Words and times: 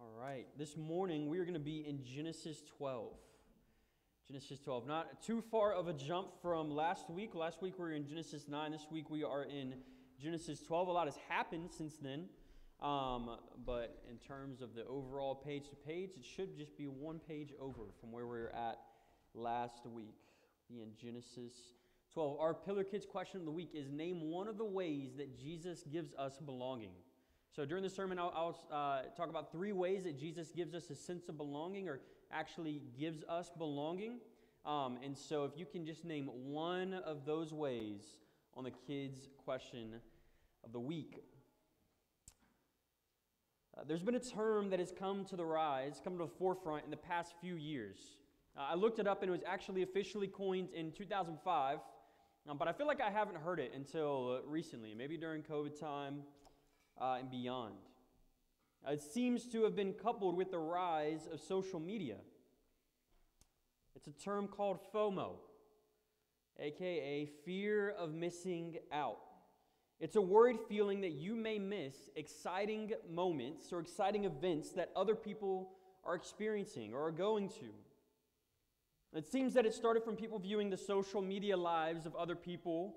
All 0.00 0.12
right. 0.16 0.46
This 0.56 0.76
morning 0.76 1.28
we 1.28 1.40
are 1.40 1.44
going 1.44 1.54
to 1.54 1.60
be 1.60 1.84
in 1.84 2.04
Genesis 2.04 2.62
12. 2.76 3.14
Genesis 4.28 4.60
12. 4.60 4.86
Not 4.86 5.20
too 5.24 5.42
far 5.50 5.72
of 5.72 5.88
a 5.88 5.92
jump 5.92 6.28
from 6.40 6.70
last 6.70 7.10
week. 7.10 7.34
Last 7.34 7.60
week 7.62 7.74
we 7.78 7.84
were 7.84 7.90
in 7.90 8.06
Genesis 8.06 8.46
9. 8.46 8.70
This 8.70 8.86
week 8.92 9.10
we 9.10 9.24
are 9.24 9.42
in 9.42 9.74
Genesis 10.22 10.60
12. 10.60 10.86
A 10.86 10.92
lot 10.92 11.08
has 11.08 11.16
happened 11.28 11.70
since 11.76 11.96
then. 11.96 12.26
Um, 12.80 13.38
but 13.66 14.04
in 14.08 14.18
terms 14.18 14.60
of 14.60 14.72
the 14.76 14.84
overall 14.84 15.34
page 15.34 15.68
to 15.70 15.74
page, 15.74 16.10
it 16.16 16.24
should 16.24 16.56
just 16.56 16.78
be 16.78 16.84
one 16.84 17.18
page 17.18 17.52
over 17.60 17.82
from 18.00 18.12
where 18.12 18.24
we 18.24 18.38
were 18.38 18.54
at 18.54 18.78
last 19.34 19.84
week. 19.84 20.14
Be 20.70 20.80
in 20.80 20.90
Genesis 20.96 21.72
12. 22.14 22.38
Our 22.38 22.54
Pillar 22.54 22.84
Kids 22.84 23.04
question 23.04 23.40
of 23.40 23.46
the 23.46 23.50
week 23.50 23.70
is 23.74 23.90
Name 23.90 24.30
one 24.30 24.46
of 24.46 24.58
the 24.58 24.64
ways 24.64 25.16
that 25.16 25.36
Jesus 25.36 25.82
gives 25.90 26.14
us 26.14 26.38
belonging. 26.38 26.92
So 27.58 27.64
during 27.64 27.82
the 27.82 27.90
sermon, 27.90 28.20
I'll, 28.20 28.32
I'll 28.36 28.60
uh, 28.70 29.02
talk 29.16 29.30
about 29.30 29.50
three 29.50 29.72
ways 29.72 30.04
that 30.04 30.16
Jesus 30.16 30.52
gives 30.52 30.76
us 30.76 30.90
a 30.90 30.94
sense 30.94 31.28
of 31.28 31.36
belonging 31.36 31.88
or 31.88 31.98
actually 32.30 32.82
gives 32.96 33.24
us 33.28 33.50
belonging. 33.58 34.20
Um, 34.64 34.96
and 35.04 35.18
so 35.18 35.42
if 35.42 35.58
you 35.58 35.66
can 35.66 35.84
just 35.84 36.04
name 36.04 36.30
one 36.32 36.94
of 36.94 37.26
those 37.26 37.52
ways 37.52 38.02
on 38.54 38.62
the 38.62 38.70
kids' 38.70 39.28
question 39.44 39.94
of 40.62 40.70
the 40.70 40.78
week. 40.78 41.20
Uh, 43.76 43.82
there's 43.88 44.04
been 44.04 44.14
a 44.14 44.20
term 44.20 44.70
that 44.70 44.78
has 44.78 44.92
come 44.96 45.24
to 45.24 45.34
the 45.34 45.44
rise, 45.44 46.00
come 46.04 46.12
to 46.12 46.26
the 46.26 46.30
forefront 46.38 46.84
in 46.84 46.92
the 46.92 46.96
past 46.96 47.34
few 47.40 47.56
years. 47.56 47.98
Uh, 48.56 48.68
I 48.70 48.76
looked 48.76 49.00
it 49.00 49.08
up 49.08 49.22
and 49.22 49.30
it 49.30 49.32
was 49.32 49.42
actually 49.44 49.82
officially 49.82 50.28
coined 50.28 50.68
in 50.76 50.92
2005, 50.92 51.78
um, 52.48 52.56
but 52.56 52.68
I 52.68 52.72
feel 52.72 52.86
like 52.86 53.00
I 53.00 53.10
haven't 53.10 53.38
heard 53.38 53.58
it 53.58 53.72
until 53.74 54.42
recently, 54.46 54.94
maybe 54.94 55.16
during 55.16 55.42
COVID 55.42 55.76
time 55.80 56.22
uh, 57.00 57.16
and 57.18 57.30
beyond. 57.30 57.74
It 58.86 59.00
seems 59.00 59.44
to 59.52 59.64
have 59.64 59.76
been 59.76 59.92
coupled 59.92 60.36
with 60.36 60.50
the 60.50 60.58
rise 60.58 61.28
of 61.32 61.40
social 61.40 61.80
media. 61.80 62.16
It's 63.94 64.06
a 64.06 64.12
term 64.12 64.48
called 64.48 64.78
FOMO, 64.94 65.32
aka 66.58 67.26
fear 67.44 67.90
of 67.90 68.14
missing 68.14 68.76
out. 68.92 69.18
It's 70.00 70.14
a 70.14 70.20
worried 70.20 70.58
feeling 70.68 71.00
that 71.00 71.12
you 71.12 71.34
may 71.34 71.58
miss 71.58 71.94
exciting 72.14 72.92
moments 73.10 73.72
or 73.72 73.80
exciting 73.80 74.24
events 74.24 74.70
that 74.70 74.90
other 74.94 75.16
people 75.16 75.72
are 76.04 76.14
experiencing 76.14 76.94
or 76.94 77.08
are 77.08 77.12
going 77.12 77.48
to. 77.48 77.66
It 79.12 79.26
seems 79.26 79.54
that 79.54 79.66
it 79.66 79.74
started 79.74 80.04
from 80.04 80.16
people 80.16 80.38
viewing 80.38 80.70
the 80.70 80.76
social 80.76 81.20
media 81.20 81.56
lives 81.56 82.06
of 82.06 82.14
other 82.14 82.36
people 82.36 82.96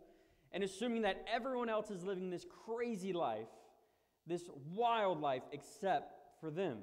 and 0.52 0.64
assuming 0.64 1.02
that 1.04 1.26
everyone 1.34 1.70
else 1.70 1.90
is 1.90 2.04
living 2.04 2.30
this 2.30 2.46
crazy 2.66 3.14
life 3.14 3.48
this 4.28 4.50
wildlife 4.74 5.44
except 5.52 6.14
for 6.40 6.50
them. 6.52 6.78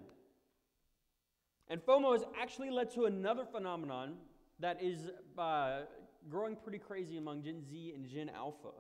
And 1.69 1.81
FOMO 1.81 2.13
has 2.13 2.25
actually 2.41 2.71
led 2.71 2.91
to 2.95 3.05
another 3.05 3.45
phenomenon 3.45 4.15
that 4.61 4.83
is 4.83 5.11
uh, 5.37 5.81
growing 6.29 6.57
pretty 6.57 6.79
crazy 6.79 7.17
among 7.17 7.43
Gen 7.43 7.63
Z 7.63 7.93
and 7.95 8.07
Gen 8.07 8.31
Alpha 8.35 8.71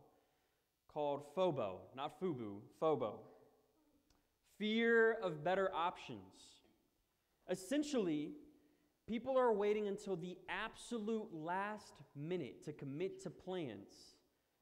called 0.92 1.25
FOBO, 1.37 1.77
not 1.95 2.20
FUBU, 2.20 2.56
FOBO. 2.81 3.19
Fear 4.59 5.12
of 5.22 5.45
better 5.45 5.70
options. 5.75 6.59
Essentially, 7.48 8.33
people 9.06 9.39
are 9.39 9.53
waiting 9.53 9.87
until 9.87 10.17
the 10.17 10.37
absolute 10.48 11.28
last 11.33 11.95
minute 12.17 12.65
to 12.65 12.72
commit 12.72 13.22
to 13.22 13.31
plans. 13.31 14.17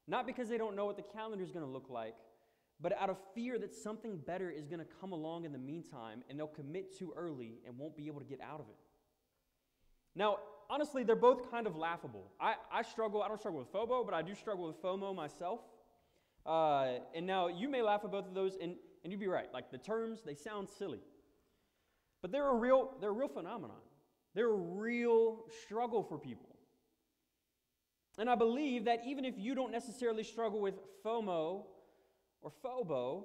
Not 0.06 0.26
because 0.26 0.48
they 0.48 0.58
don't 0.58 0.76
know 0.76 0.84
what 0.84 0.96
the 0.96 1.02
calendar 1.02 1.42
is 1.42 1.50
going 1.50 1.64
to 1.64 1.70
look 1.70 1.88
like, 1.88 2.14
but 2.80 2.92
out 2.98 3.08
of 3.08 3.16
fear 3.34 3.58
that 3.58 3.74
something 3.74 4.18
better 4.18 4.50
is 4.50 4.66
going 4.66 4.80
to 4.80 4.86
come 5.00 5.12
along 5.12 5.44
in 5.44 5.52
the 5.52 5.58
meantime 5.58 6.22
and 6.28 6.38
they'll 6.38 6.46
commit 6.46 6.96
too 6.96 7.12
early 7.16 7.58
and 7.66 7.78
won't 7.78 7.96
be 7.96 8.06
able 8.06 8.20
to 8.20 8.26
get 8.26 8.40
out 8.40 8.60
of 8.60 8.68
it. 8.68 8.76
Now, 10.14 10.38
honestly, 10.68 11.02
they're 11.02 11.16
both 11.16 11.50
kind 11.50 11.66
of 11.66 11.76
laughable. 11.76 12.32
I, 12.40 12.54
I 12.72 12.82
struggle, 12.82 13.22
I 13.22 13.28
don't 13.28 13.38
struggle 13.38 13.60
with 13.60 13.72
FOBO, 13.72 14.04
but 14.04 14.14
I 14.14 14.22
do 14.22 14.34
struggle 14.34 14.66
with 14.66 14.82
FOMO 14.82 15.14
myself. 15.14 15.60
Uh, 16.44 16.98
and 17.14 17.26
now 17.26 17.48
you 17.48 17.68
may 17.68 17.82
laugh 17.82 18.02
at 18.04 18.12
both 18.12 18.26
of 18.26 18.34
those, 18.34 18.56
and, 18.60 18.76
and 19.02 19.12
you'd 19.12 19.20
be 19.20 19.26
right. 19.26 19.52
Like 19.52 19.70
the 19.70 19.78
terms, 19.78 20.20
they 20.24 20.34
sound 20.34 20.68
silly. 20.68 21.00
But 22.22 22.30
they're 22.30 22.48
a 22.48 22.54
real, 22.54 22.92
they're 23.00 23.10
a 23.10 23.14
real 23.14 23.28
phenomenon. 23.28 23.76
They're 24.34 24.50
a 24.50 24.54
real 24.54 25.44
struggle 25.64 26.02
for 26.02 26.18
people. 26.18 26.56
And 28.18 28.30
I 28.30 28.34
believe 28.34 28.84
that 28.84 29.02
even 29.06 29.24
if 29.24 29.34
you 29.36 29.54
don't 29.54 29.72
necessarily 29.72 30.24
struggle 30.24 30.60
with 30.60 30.74
FOMO 31.04 31.64
or 32.46 32.52
FOBO, 32.64 33.24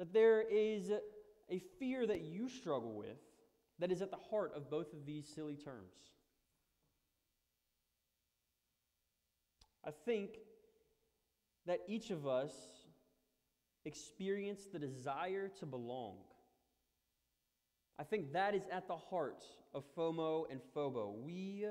that 0.00 0.12
there 0.12 0.42
is 0.42 0.90
a 1.48 1.60
fear 1.78 2.04
that 2.04 2.22
you 2.22 2.48
struggle 2.48 2.92
with 2.92 3.20
that 3.78 3.92
is 3.92 4.02
at 4.02 4.10
the 4.10 4.16
heart 4.16 4.50
of 4.56 4.68
both 4.68 4.92
of 4.92 5.06
these 5.06 5.28
silly 5.32 5.54
terms. 5.54 5.94
I 9.86 9.90
think 10.04 10.30
that 11.66 11.78
each 11.86 12.10
of 12.10 12.26
us 12.26 12.50
experience 13.84 14.62
the 14.72 14.80
desire 14.80 15.48
to 15.60 15.66
belong. 15.66 16.16
I 17.96 18.02
think 18.02 18.32
that 18.32 18.56
is 18.56 18.64
at 18.72 18.88
the 18.88 18.96
heart 18.96 19.44
of 19.72 19.84
FOMO 19.96 20.46
and 20.50 20.60
FOBO. 20.74 21.14
We 21.24 21.66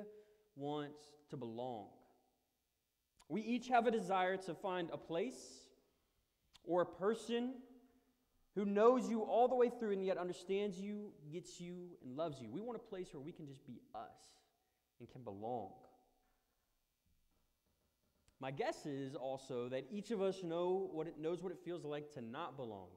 want 0.56 0.94
to 1.32 1.36
belong. 1.36 1.88
We 3.28 3.42
each 3.42 3.68
have 3.68 3.88
a 3.88 3.92
desire 3.92 4.38
to 4.38 4.54
find 4.54 4.90
a 4.94 4.98
place 4.98 5.65
or 6.68 6.82
a 6.82 6.86
person 6.86 7.54
who 8.56 8.66
knows 8.66 9.10
you 9.10 9.22
all 9.22 9.48
the 9.48 9.56
way 9.56 9.70
through 9.70 9.92
and 9.92 10.06
yet 10.06 10.18
understands 10.18 10.80
you, 10.80 11.12
gets 11.32 11.60
you, 11.60 11.90
and 12.04 12.16
loves 12.16 12.40
you. 12.40 12.50
We 12.50 12.62
want 12.62 12.78
a 12.78 12.90
place 12.90 13.10
where 13.12 13.22
we 13.22 13.32
can 13.32 13.48
just 13.48 13.66
be 13.68 13.82
us 13.94 14.16
and 15.00 15.10
can 15.10 15.24
belong. 15.24 15.72
My 18.40 18.52
guess 18.52 18.86
is 18.86 19.16
also 19.16 19.70
that 19.70 19.86
each 19.92 20.12
of 20.12 20.22
us 20.22 20.44
know 20.44 20.90
what 20.92 21.08
it 21.08 21.20
knows 21.20 21.42
what 21.42 21.52
it 21.52 21.60
feels 21.64 21.84
like 21.84 22.14
to 22.14 22.22
not 22.22 22.58
belong. 22.58 22.88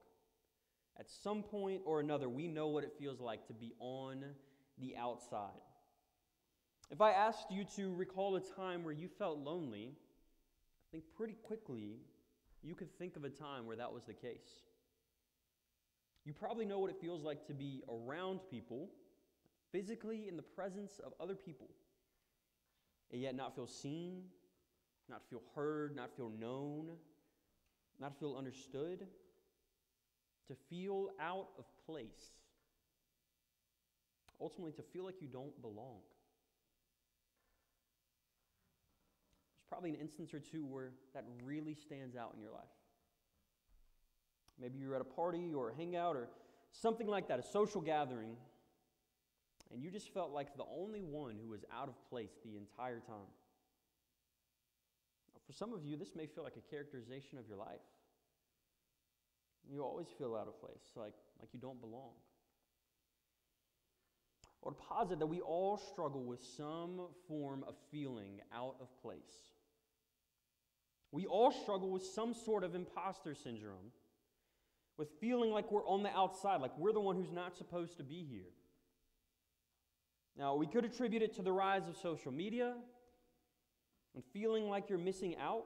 At 0.98 1.08
some 1.08 1.42
point 1.42 1.82
or 1.84 2.00
another, 2.00 2.28
we 2.28 2.48
know 2.48 2.68
what 2.68 2.84
it 2.84 2.92
feels 2.98 3.20
like 3.20 3.46
to 3.46 3.52
be 3.52 3.72
on 3.78 4.24
the 4.78 4.96
outside. 4.96 5.62
If 6.90 7.00
I 7.00 7.12
asked 7.12 7.50
you 7.50 7.64
to 7.76 7.94
recall 7.94 8.36
a 8.36 8.40
time 8.40 8.82
where 8.82 8.92
you 8.92 9.08
felt 9.08 9.38
lonely, 9.38 9.92
I 9.92 10.86
think 10.90 11.04
pretty 11.16 11.36
quickly 11.42 11.98
you 12.62 12.74
could 12.74 12.96
think 12.98 13.16
of 13.16 13.24
a 13.24 13.30
time 13.30 13.66
where 13.66 13.76
that 13.76 13.92
was 13.92 14.04
the 14.04 14.14
case. 14.14 14.62
You 16.24 16.32
probably 16.32 16.66
know 16.66 16.78
what 16.78 16.90
it 16.90 17.00
feels 17.00 17.22
like 17.22 17.46
to 17.46 17.54
be 17.54 17.82
around 17.88 18.40
people, 18.50 18.90
physically 19.72 20.28
in 20.28 20.36
the 20.36 20.42
presence 20.42 21.00
of 21.04 21.12
other 21.20 21.34
people, 21.34 21.68
and 23.12 23.22
yet 23.22 23.34
not 23.34 23.54
feel 23.54 23.66
seen, 23.66 24.24
not 25.08 25.22
feel 25.30 25.42
heard, 25.54 25.96
not 25.96 26.14
feel 26.16 26.30
known, 26.30 26.90
not 27.98 28.18
feel 28.18 28.36
understood, 28.36 29.06
to 30.48 30.54
feel 30.68 31.10
out 31.20 31.48
of 31.58 31.64
place. 31.86 32.32
Ultimately, 34.40 34.72
to 34.72 34.82
feel 34.82 35.04
like 35.04 35.20
you 35.20 35.28
don't 35.28 35.60
belong. 35.62 36.00
Probably 39.78 39.94
an 39.94 40.00
instance 40.00 40.34
or 40.34 40.40
two 40.40 40.66
where 40.66 40.90
that 41.14 41.24
really 41.44 41.72
stands 41.72 42.16
out 42.16 42.32
in 42.34 42.40
your 42.40 42.50
life. 42.50 42.64
Maybe 44.60 44.76
you're 44.76 44.96
at 44.96 45.00
a 45.00 45.04
party 45.04 45.52
or 45.54 45.70
a 45.70 45.74
hangout 45.76 46.16
or 46.16 46.28
something 46.72 47.06
like 47.06 47.28
that, 47.28 47.38
a 47.38 47.44
social 47.44 47.80
gathering, 47.80 48.34
and 49.72 49.80
you 49.80 49.92
just 49.92 50.12
felt 50.12 50.32
like 50.32 50.56
the 50.56 50.64
only 50.76 51.02
one 51.04 51.36
who 51.40 51.50
was 51.50 51.60
out 51.72 51.88
of 51.88 51.94
place 52.10 52.32
the 52.44 52.56
entire 52.56 52.98
time. 52.98 53.30
For 55.46 55.52
some 55.52 55.72
of 55.72 55.84
you, 55.84 55.96
this 55.96 56.16
may 56.16 56.26
feel 56.26 56.42
like 56.42 56.56
a 56.56 56.70
characterization 56.70 57.38
of 57.38 57.46
your 57.46 57.56
life. 57.56 57.78
You 59.70 59.84
always 59.84 60.08
feel 60.18 60.34
out 60.34 60.48
of 60.48 60.60
place, 60.60 60.90
like, 60.96 61.14
like 61.38 61.50
you 61.52 61.60
don't 61.60 61.80
belong. 61.80 62.14
Or 64.60 64.72
posit 64.72 65.20
that 65.20 65.26
we 65.26 65.40
all 65.40 65.76
struggle 65.76 66.24
with 66.24 66.42
some 66.56 67.02
form 67.28 67.64
of 67.68 67.76
feeling 67.92 68.40
out 68.52 68.74
of 68.80 68.88
place. 69.00 69.57
We 71.10 71.26
all 71.26 71.50
struggle 71.50 71.90
with 71.90 72.04
some 72.04 72.34
sort 72.34 72.64
of 72.64 72.74
imposter 72.74 73.34
syndrome, 73.34 73.92
with 74.98 75.08
feeling 75.20 75.50
like 75.50 75.70
we're 75.72 75.86
on 75.86 76.02
the 76.02 76.10
outside, 76.10 76.60
like 76.60 76.76
we're 76.76 76.92
the 76.92 77.00
one 77.00 77.16
who's 77.16 77.32
not 77.32 77.56
supposed 77.56 77.96
to 77.96 78.02
be 78.02 78.26
here. 78.28 78.50
Now, 80.36 80.54
we 80.54 80.66
could 80.66 80.84
attribute 80.84 81.22
it 81.22 81.34
to 81.36 81.42
the 81.42 81.52
rise 81.52 81.88
of 81.88 81.96
social 81.96 82.30
media 82.30 82.74
and 84.14 84.22
feeling 84.32 84.68
like 84.68 84.88
you're 84.88 84.98
missing 84.98 85.36
out. 85.36 85.64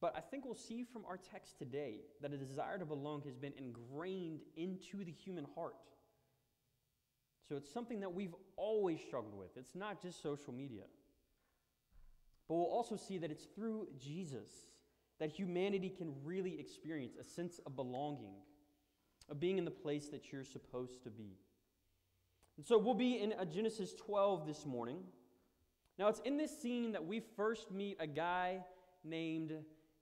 But 0.00 0.14
I 0.16 0.20
think 0.20 0.44
we'll 0.44 0.54
see 0.54 0.84
from 0.84 1.04
our 1.06 1.16
text 1.16 1.58
today 1.58 2.00
that 2.20 2.32
a 2.32 2.36
desire 2.36 2.78
to 2.78 2.84
belong 2.84 3.22
has 3.22 3.36
been 3.36 3.54
ingrained 3.56 4.40
into 4.56 5.02
the 5.04 5.12
human 5.12 5.46
heart. 5.54 5.74
So 7.48 7.56
it's 7.56 7.72
something 7.72 8.00
that 8.00 8.12
we've 8.12 8.34
always 8.56 9.00
struggled 9.00 9.38
with. 9.38 9.56
It's 9.56 9.74
not 9.74 10.02
just 10.02 10.22
social 10.22 10.52
media. 10.52 10.82
But 12.48 12.54
we'll 12.54 12.66
also 12.66 12.96
see 12.96 13.18
that 13.18 13.30
it's 13.30 13.46
through 13.54 13.88
Jesus 13.98 14.50
that 15.18 15.30
humanity 15.30 15.88
can 15.88 16.12
really 16.24 16.60
experience 16.60 17.16
a 17.18 17.24
sense 17.24 17.60
of 17.66 17.74
belonging. 17.74 18.34
of 19.28 19.40
being 19.40 19.58
in 19.58 19.64
the 19.64 19.70
place 19.70 20.08
that 20.08 20.32
you're 20.32 20.44
supposed 20.44 21.02
to 21.04 21.10
be. 21.10 21.36
And 22.56 22.64
so 22.64 22.78
we'll 22.78 22.94
be 22.94 23.20
in 23.20 23.34
Genesis 23.52 23.92
12 23.94 24.46
this 24.46 24.64
morning. 24.64 24.98
Now, 25.98 26.08
it's 26.08 26.20
in 26.20 26.36
this 26.36 26.56
scene 26.56 26.92
that 26.92 27.04
we 27.04 27.20
first 27.36 27.70
meet 27.70 27.96
a 28.00 28.06
guy 28.06 28.60
named 29.04 29.52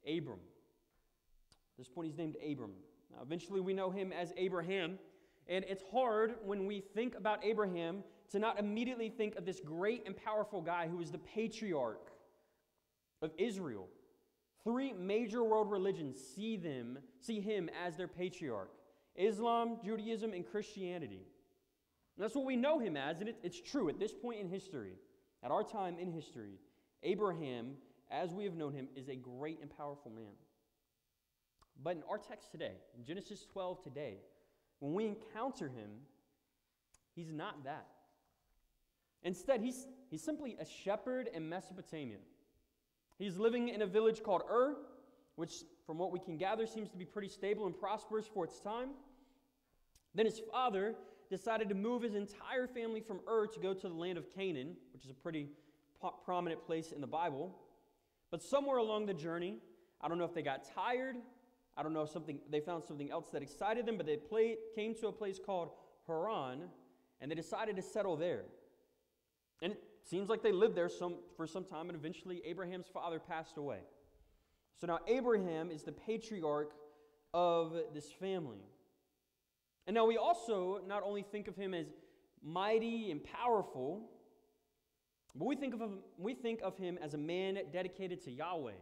Abram. 0.06 0.40
At 0.40 1.78
this 1.78 1.88
point, 1.88 2.08
he's 2.08 2.18
named 2.18 2.36
Abram. 2.48 2.72
Now, 3.12 3.22
eventually, 3.22 3.60
we 3.60 3.72
know 3.72 3.90
him 3.90 4.12
as 4.12 4.32
Abraham. 4.36 4.98
And 5.48 5.64
it's 5.68 5.82
hard 5.92 6.34
when 6.44 6.66
we 6.66 6.80
think 6.80 7.16
about 7.16 7.44
Abraham 7.44 8.02
to 8.30 8.38
not 8.38 8.58
immediately 8.58 9.08
think 9.08 9.36
of 9.36 9.44
this 9.44 9.60
great 9.60 10.02
and 10.06 10.16
powerful 10.16 10.60
guy 10.60 10.88
who 10.88 11.00
is 11.00 11.10
the 11.10 11.18
patriarch 11.18 12.10
of 13.24 13.32
Israel. 13.38 13.88
Three 14.62 14.92
major 14.92 15.42
world 15.42 15.70
religions 15.70 16.16
see 16.34 16.56
them, 16.56 16.98
see 17.20 17.40
him 17.40 17.68
as 17.84 17.96
their 17.96 18.08
patriarch. 18.08 18.70
Islam, 19.16 19.78
Judaism, 19.84 20.32
and 20.32 20.46
Christianity. 20.46 21.22
And 22.16 22.24
that's 22.24 22.34
what 22.34 22.44
we 22.44 22.56
know 22.56 22.78
him 22.78 22.96
as, 22.96 23.20
and 23.20 23.28
it, 23.28 23.36
it's 23.42 23.60
true 23.60 23.88
at 23.88 23.98
this 23.98 24.12
point 24.12 24.40
in 24.40 24.48
history, 24.48 24.94
at 25.42 25.50
our 25.50 25.64
time 25.64 25.98
in 25.98 26.12
history. 26.12 26.58
Abraham, 27.02 27.72
as 28.10 28.32
we 28.32 28.44
have 28.44 28.54
known 28.54 28.72
him, 28.72 28.88
is 28.96 29.08
a 29.08 29.16
great 29.16 29.60
and 29.60 29.76
powerful 29.76 30.10
man. 30.10 30.34
But 31.82 31.96
in 31.96 32.02
our 32.08 32.18
text 32.18 32.52
today, 32.52 32.74
in 32.96 33.04
Genesis 33.04 33.46
12 33.52 33.82
today, 33.82 34.18
when 34.78 34.94
we 34.94 35.06
encounter 35.06 35.66
him, 35.66 35.90
he's 37.14 37.32
not 37.32 37.64
that. 37.64 37.86
Instead, 39.22 39.60
he's, 39.60 39.86
he's 40.10 40.22
simply 40.22 40.56
a 40.60 40.64
shepherd 40.64 41.28
in 41.32 41.48
Mesopotamia. 41.48 42.18
He's 43.18 43.36
living 43.36 43.68
in 43.68 43.82
a 43.82 43.86
village 43.86 44.22
called 44.22 44.42
Ur, 44.50 44.76
which, 45.36 45.64
from 45.86 45.98
what 45.98 46.12
we 46.12 46.18
can 46.18 46.36
gather, 46.36 46.66
seems 46.66 46.90
to 46.90 46.96
be 46.96 47.04
pretty 47.04 47.28
stable 47.28 47.66
and 47.66 47.78
prosperous 47.78 48.26
for 48.26 48.44
its 48.44 48.60
time. 48.60 48.90
Then 50.14 50.26
his 50.26 50.40
father 50.52 50.94
decided 51.30 51.68
to 51.68 51.74
move 51.74 52.02
his 52.02 52.14
entire 52.14 52.66
family 52.66 53.00
from 53.00 53.20
Ur 53.28 53.46
to 53.46 53.60
go 53.60 53.74
to 53.74 53.88
the 53.88 53.94
land 53.94 54.18
of 54.18 54.32
Canaan, 54.34 54.76
which 54.92 55.04
is 55.04 55.10
a 55.10 55.14
pretty 55.14 55.48
po- 56.00 56.14
prominent 56.24 56.64
place 56.64 56.92
in 56.92 57.00
the 57.00 57.06
Bible. 57.06 57.54
But 58.30 58.42
somewhere 58.42 58.78
along 58.78 59.06
the 59.06 59.14
journey, 59.14 59.58
I 60.00 60.08
don't 60.08 60.18
know 60.18 60.24
if 60.24 60.34
they 60.34 60.42
got 60.42 60.64
tired, 60.74 61.16
I 61.76 61.82
don't 61.82 61.92
know 61.92 62.02
if 62.02 62.10
something 62.10 62.38
they 62.50 62.60
found 62.60 62.84
something 62.84 63.10
else 63.10 63.30
that 63.30 63.42
excited 63.42 63.86
them, 63.86 63.96
but 63.96 64.06
they 64.06 64.16
played, 64.16 64.58
came 64.74 64.94
to 64.96 65.08
a 65.08 65.12
place 65.12 65.40
called 65.44 65.70
Haran, 66.06 66.62
and 67.20 67.30
they 67.30 67.34
decided 67.34 67.76
to 67.76 67.82
settle 67.82 68.16
there. 68.16 68.44
And 69.62 69.74
seems 70.04 70.28
like 70.28 70.42
they 70.42 70.52
lived 70.52 70.76
there 70.76 70.88
some, 70.88 71.16
for 71.36 71.46
some 71.46 71.64
time, 71.64 71.88
and 71.88 71.96
eventually 71.96 72.42
Abraham's 72.44 72.86
father 72.92 73.18
passed 73.18 73.56
away. 73.56 73.80
So 74.80 74.86
now 74.86 74.98
Abraham 75.06 75.70
is 75.70 75.82
the 75.82 75.92
patriarch 75.92 76.72
of 77.32 77.72
this 77.94 78.10
family. 78.12 78.64
And 79.86 79.94
now 79.94 80.06
we 80.06 80.16
also 80.16 80.80
not 80.86 81.02
only 81.02 81.22
think 81.22 81.48
of 81.48 81.56
him 81.56 81.74
as 81.74 81.86
mighty 82.42 83.10
and 83.10 83.22
powerful, 83.24 84.10
but 85.34 85.46
we 85.46 85.56
think 85.56 85.74
of 85.74 85.80
him, 85.80 85.98
we 86.18 86.34
think 86.34 86.60
of 86.62 86.76
him 86.76 86.98
as 87.02 87.14
a 87.14 87.18
man 87.18 87.58
dedicated 87.72 88.22
to 88.24 88.30
Yahweh. 88.30 88.72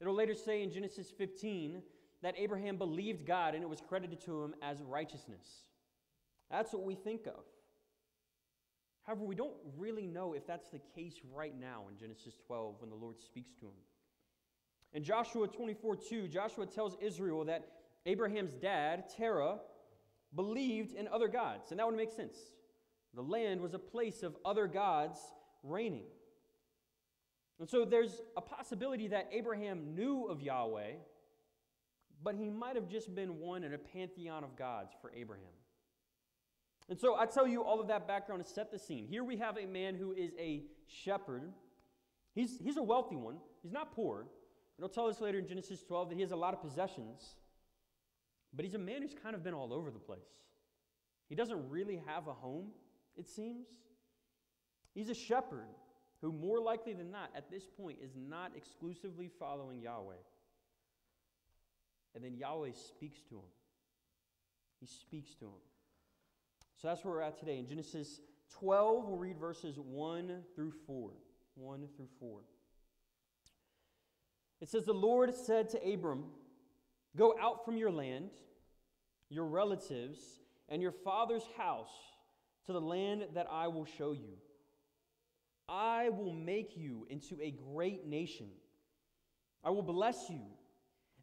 It'll 0.00 0.14
later 0.14 0.34
say 0.34 0.62
in 0.62 0.70
Genesis 0.70 1.10
15 1.10 1.82
that 2.22 2.34
Abraham 2.36 2.76
believed 2.76 3.26
God 3.26 3.54
and 3.54 3.62
it 3.62 3.68
was 3.68 3.80
credited 3.80 4.20
to 4.22 4.42
him 4.42 4.54
as 4.62 4.82
righteousness. 4.82 5.64
That's 6.50 6.72
what 6.72 6.84
we 6.84 6.94
think 6.94 7.26
of. 7.26 7.44
However, 9.06 9.24
we 9.24 9.36
don't 9.36 9.54
really 9.78 10.06
know 10.06 10.32
if 10.32 10.46
that's 10.46 10.68
the 10.68 10.80
case 10.94 11.14
right 11.32 11.54
now 11.58 11.84
in 11.88 11.96
Genesis 11.96 12.34
12 12.46 12.80
when 12.80 12.90
the 12.90 12.96
Lord 12.96 13.18
speaks 13.18 13.54
to 13.60 13.66
him. 13.66 13.78
In 14.92 15.04
Joshua 15.04 15.46
24 15.46 15.96
2, 15.96 16.28
Joshua 16.28 16.66
tells 16.66 16.96
Israel 17.00 17.44
that 17.44 17.68
Abraham's 18.04 18.54
dad, 18.54 19.04
Terah, 19.16 19.58
believed 20.34 20.92
in 20.92 21.06
other 21.08 21.28
gods, 21.28 21.70
and 21.70 21.78
that 21.78 21.86
would 21.86 21.96
make 21.96 22.10
sense. 22.10 22.36
The 23.14 23.22
land 23.22 23.60
was 23.60 23.74
a 23.74 23.78
place 23.78 24.22
of 24.22 24.36
other 24.44 24.66
gods 24.66 25.18
reigning. 25.62 26.06
And 27.58 27.68
so 27.68 27.84
there's 27.84 28.20
a 28.36 28.40
possibility 28.40 29.08
that 29.08 29.28
Abraham 29.32 29.94
knew 29.94 30.26
of 30.26 30.42
Yahweh, 30.42 30.92
but 32.22 32.34
he 32.34 32.50
might 32.50 32.74
have 32.74 32.88
just 32.88 33.14
been 33.14 33.38
one 33.38 33.64
in 33.64 33.72
a 33.72 33.78
pantheon 33.78 34.44
of 34.44 34.56
gods 34.56 34.92
for 35.00 35.12
Abraham. 35.14 35.46
And 36.88 36.98
so 36.98 37.16
I 37.16 37.26
tell 37.26 37.48
you 37.48 37.62
all 37.62 37.80
of 37.80 37.88
that 37.88 38.06
background 38.06 38.44
to 38.44 38.50
set 38.50 38.70
the 38.70 38.78
scene. 38.78 39.06
Here 39.08 39.24
we 39.24 39.36
have 39.38 39.58
a 39.58 39.66
man 39.66 39.96
who 39.96 40.12
is 40.12 40.32
a 40.38 40.62
shepherd. 40.86 41.52
He's, 42.34 42.58
he's 42.58 42.76
a 42.76 42.82
wealthy 42.82 43.16
one, 43.16 43.36
he's 43.62 43.72
not 43.72 43.92
poor. 43.92 44.26
It'll 44.78 44.90
tell 44.90 45.06
us 45.06 45.20
later 45.20 45.38
in 45.38 45.46
Genesis 45.48 45.82
12 45.82 46.10
that 46.10 46.14
he 46.16 46.20
has 46.20 46.32
a 46.32 46.36
lot 46.36 46.52
of 46.52 46.60
possessions, 46.60 47.36
but 48.54 48.64
he's 48.64 48.74
a 48.74 48.78
man 48.78 49.00
who's 49.00 49.14
kind 49.14 49.34
of 49.34 49.42
been 49.42 49.54
all 49.54 49.72
over 49.72 49.90
the 49.90 49.98
place. 49.98 50.28
He 51.30 51.34
doesn't 51.34 51.70
really 51.70 52.02
have 52.06 52.28
a 52.28 52.34
home, 52.34 52.68
it 53.16 53.26
seems. 53.26 53.66
He's 54.94 55.08
a 55.08 55.14
shepherd 55.14 55.68
who, 56.20 56.30
more 56.30 56.60
likely 56.60 56.92
than 56.92 57.10
not, 57.10 57.30
at 57.34 57.50
this 57.50 57.64
point, 57.66 57.98
is 58.02 58.12
not 58.16 58.52
exclusively 58.54 59.30
following 59.38 59.80
Yahweh. 59.80 60.14
And 62.14 62.22
then 62.22 62.36
Yahweh 62.36 62.72
speaks 62.72 63.20
to 63.28 63.36
him. 63.36 63.50
He 64.80 64.86
speaks 64.86 65.34
to 65.36 65.46
him. 65.46 65.60
So 66.76 66.88
that's 66.88 67.04
where 67.04 67.14
we're 67.14 67.22
at 67.22 67.38
today. 67.38 67.58
In 67.58 67.66
Genesis 67.66 68.20
12, 68.58 69.08
we'll 69.08 69.16
read 69.16 69.38
verses 69.38 69.76
1 69.78 70.42
through 70.54 70.72
4. 70.86 71.10
1 71.54 71.88
through 71.96 72.08
4. 72.20 72.40
It 74.60 74.68
says, 74.68 74.84
The 74.84 74.92
Lord 74.92 75.34
said 75.34 75.70
to 75.70 75.92
Abram, 75.92 76.24
Go 77.16 77.34
out 77.40 77.64
from 77.64 77.78
your 77.78 77.90
land, 77.90 78.30
your 79.30 79.46
relatives, 79.46 80.20
and 80.68 80.82
your 80.82 80.92
father's 80.92 81.46
house 81.56 81.92
to 82.66 82.72
the 82.72 82.80
land 82.80 83.26
that 83.34 83.46
I 83.50 83.68
will 83.68 83.86
show 83.86 84.12
you. 84.12 84.36
I 85.68 86.10
will 86.10 86.32
make 86.32 86.76
you 86.76 87.06
into 87.08 87.36
a 87.40 87.50
great 87.50 88.06
nation. 88.06 88.48
I 89.64 89.70
will 89.70 89.82
bless 89.82 90.28
you, 90.28 90.42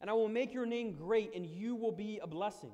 and 0.01 0.09
I 0.09 0.13
will 0.13 0.27
make 0.27 0.53
your 0.53 0.65
name 0.65 0.93
great, 0.93 1.35
and 1.35 1.45
you 1.45 1.75
will 1.75 1.91
be 1.91 2.19
a 2.21 2.27
blessing. 2.27 2.73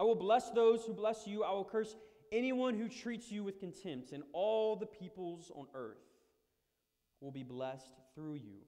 I 0.00 0.02
will 0.02 0.14
bless 0.14 0.48
those 0.48 0.86
who 0.86 0.94
bless 0.94 1.26
you. 1.26 1.44
I 1.44 1.52
will 1.52 1.64
curse 1.64 1.94
anyone 2.32 2.74
who 2.74 2.88
treats 2.88 3.30
you 3.30 3.44
with 3.44 3.60
contempt, 3.60 4.12
and 4.12 4.22
all 4.32 4.74
the 4.74 4.86
peoples 4.86 5.52
on 5.54 5.66
earth 5.74 5.98
will 7.20 7.30
be 7.30 7.42
blessed 7.42 7.92
through 8.14 8.36
you. 8.36 8.62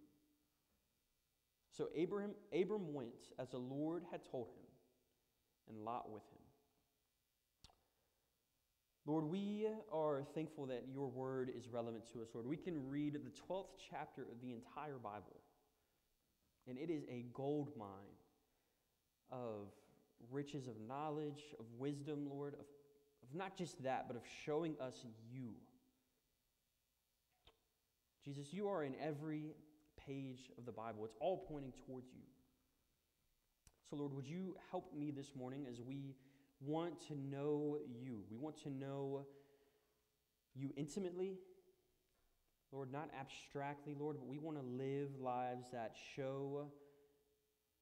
So 1.70 1.88
Abram, 1.98 2.32
Abram 2.52 2.92
went 2.92 3.30
as 3.38 3.48
the 3.48 3.56
Lord 3.56 4.04
had 4.10 4.20
told 4.30 4.48
him, 4.48 4.66
and 5.70 5.82
Lot 5.82 6.10
with 6.10 6.22
him. 6.24 6.42
Lord, 9.06 9.24
we 9.24 9.68
are 9.90 10.24
thankful 10.34 10.66
that 10.66 10.84
your 10.92 11.08
word 11.08 11.50
is 11.56 11.66
relevant 11.70 12.04
to 12.12 12.20
us, 12.20 12.28
Lord. 12.34 12.46
We 12.46 12.58
can 12.58 12.90
read 12.90 13.14
the 13.14 13.32
12th 13.48 13.70
chapter 13.90 14.22
of 14.22 14.42
the 14.42 14.52
entire 14.52 14.98
Bible, 15.02 15.40
and 16.68 16.76
it 16.76 16.90
is 16.90 17.04
a 17.08 17.24
gold 17.32 17.70
mine 17.74 17.88
of 19.30 19.68
riches 20.30 20.66
of 20.66 20.74
knowledge, 20.86 21.42
of 21.58 21.66
wisdom, 21.78 22.28
Lord, 22.30 22.54
of, 22.54 22.60
of 22.60 23.34
not 23.34 23.56
just 23.56 23.82
that, 23.84 24.06
but 24.08 24.16
of 24.16 24.22
showing 24.44 24.76
us 24.80 25.04
you. 25.32 25.54
Jesus, 28.24 28.52
you 28.52 28.68
are 28.68 28.84
in 28.84 28.94
every 29.02 29.54
page 30.06 30.50
of 30.58 30.64
the 30.64 30.72
Bible, 30.72 31.04
it's 31.04 31.16
all 31.20 31.44
pointing 31.48 31.72
towards 31.86 32.08
you. 32.12 32.22
So, 33.90 33.96
Lord, 33.96 34.14
would 34.14 34.26
you 34.26 34.56
help 34.70 34.94
me 34.94 35.10
this 35.10 35.32
morning 35.36 35.66
as 35.70 35.80
we 35.80 36.14
want 36.60 37.00
to 37.08 37.14
know 37.14 37.78
you? 38.02 38.20
We 38.30 38.38
want 38.38 38.56
to 38.62 38.70
know 38.70 39.26
you 40.54 40.72
intimately, 40.76 41.38
Lord, 42.72 42.90
not 42.90 43.10
abstractly, 43.18 43.94
Lord, 43.98 44.16
but 44.18 44.26
we 44.26 44.38
want 44.38 44.56
to 44.56 44.64
live 44.64 45.10
lives 45.20 45.66
that 45.72 45.94
show 46.16 46.68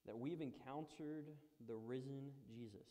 that 0.07 0.19
we've 0.19 0.41
encountered 0.41 1.27
the 1.67 1.77
risen 1.77 2.31
Jesus. 2.49 2.89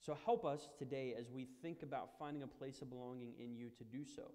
So 0.00 0.16
help 0.24 0.44
us 0.44 0.68
today 0.78 1.14
as 1.18 1.30
we 1.30 1.46
think 1.62 1.82
about 1.82 2.18
finding 2.18 2.42
a 2.42 2.46
place 2.46 2.80
of 2.82 2.90
belonging 2.90 3.34
in 3.38 3.54
you 3.54 3.68
to 3.76 3.84
do 3.84 4.04
so, 4.04 4.30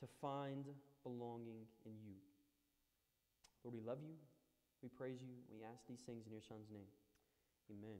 to 0.00 0.06
find 0.20 0.64
belonging 1.02 1.66
in 1.84 1.92
you. 2.04 2.16
Lord, 3.62 3.74
we 3.74 3.80
love 3.80 3.98
you. 4.02 4.14
We 4.82 4.88
praise 4.88 5.20
you. 5.22 5.34
We 5.50 5.64
ask 5.64 5.86
these 5.88 6.00
things 6.00 6.26
in 6.26 6.32
your 6.32 6.42
Son's 6.42 6.70
name. 6.70 6.88
Amen. 7.70 7.98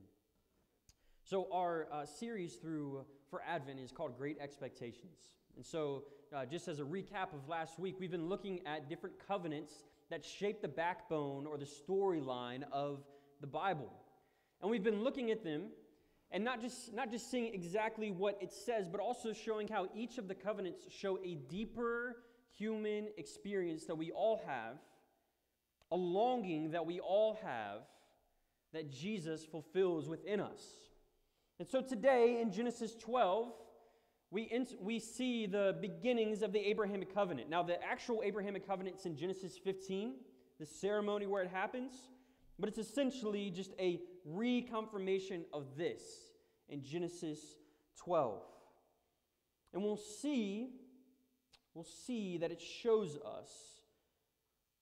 So 1.25 1.49
our 1.51 1.89
uh, 1.91 2.05
series 2.05 2.55
through 2.55 3.05
for 3.31 3.43
Advent 3.49 3.81
is 3.81 3.91
called 3.91 4.19
Great 4.19 4.39
Expectations. 4.41 5.17
And 5.57 5.65
so, 5.65 6.05
uh, 6.35 6.45
just 6.45 6.69
as 6.69 6.81
a 6.81 6.83
recap 6.83 7.33
of 7.33 7.49
last 7.49 7.79
week, 7.79 7.97
we've 8.01 8.11
been 8.11 8.29
looking 8.29 8.61
at 8.67 8.89
different 8.89 9.15
covenants 9.27 9.73
that 10.11 10.25
shape 10.25 10.63
the 10.63 10.69
backbone 10.69 11.47
or 11.47 11.57
the 11.57 11.67
storyline 11.67 12.63
of 12.73 13.03
the 13.41 13.47
Bible. 13.47 13.93
And 14.61 14.71
we've 14.71 14.83
been 14.83 15.03
looking 15.03 15.31
at 15.31 15.45
them 15.45 15.65
and 16.31 16.43
not 16.43 16.61
just, 16.61 16.93
not 16.93 17.11
just 17.11 17.31
seeing 17.31 17.55
exactly 17.55 18.11
what 18.11 18.39
it 18.41 18.53
says, 18.53 18.89
but 18.89 19.01
also 19.01 19.33
showing 19.33 19.69
how 19.69 19.89
each 19.95 20.19
of 20.19 20.29
the 20.29 20.35
covenants 20.35 20.83
show 20.91 21.19
a 21.25 21.35
deeper 21.35 22.17
human 22.57 23.09
experience 23.17 23.85
that 23.87 23.97
we 23.97 24.11
all 24.11 24.43
have, 24.47 24.77
a 25.91 25.97
longing 25.97 26.73
that 26.73 26.87
we 26.87 27.01
all 27.01 27.39
have 27.43 27.83
that 28.73 28.91
Jesus 28.91 29.45
fulfills 29.45 30.09
within 30.09 30.41
us. 30.41 30.63
And 31.59 31.69
so 31.69 31.81
today 31.81 32.41
in 32.41 32.51
Genesis 32.53 32.97
12, 32.97 33.53
we, 34.35 34.43
in, 34.43 34.67
we 34.81 34.99
see 34.99 35.47
the 35.47 35.77
beginnings 35.81 36.43
of 36.43 36.53
the 36.53 36.59
Abrahamic 36.59 37.15
covenant. 37.15 37.49
Now, 37.49 37.63
the 37.63 37.81
actual 37.85 38.21
Abrahamic 38.25 38.67
covenant's 38.67 39.07
in 39.07 39.17
Genesis 39.17 39.57
15, 39.57 40.15
the 40.59 40.67
ceremony 40.67 41.29
where 41.29 41.45
it 41.45 41.51
happens, 41.51 41.93
but 42.59 42.69
it's 42.69 42.79
essentially 42.79 43.49
just 43.51 43.71
a 43.79 44.01
reconfirmation 44.29 45.45
of 45.53 45.77
this 45.77 46.03
in 46.69 46.83
Genesis 46.83 47.39
12. 47.97 48.43
And 49.73 49.85
we'll 49.85 49.97
see, 49.97 50.71
we'll 51.73 51.85
see 51.85 52.37
that 52.39 52.51
it 52.51 52.61
shows 52.61 53.17
us 53.19 53.51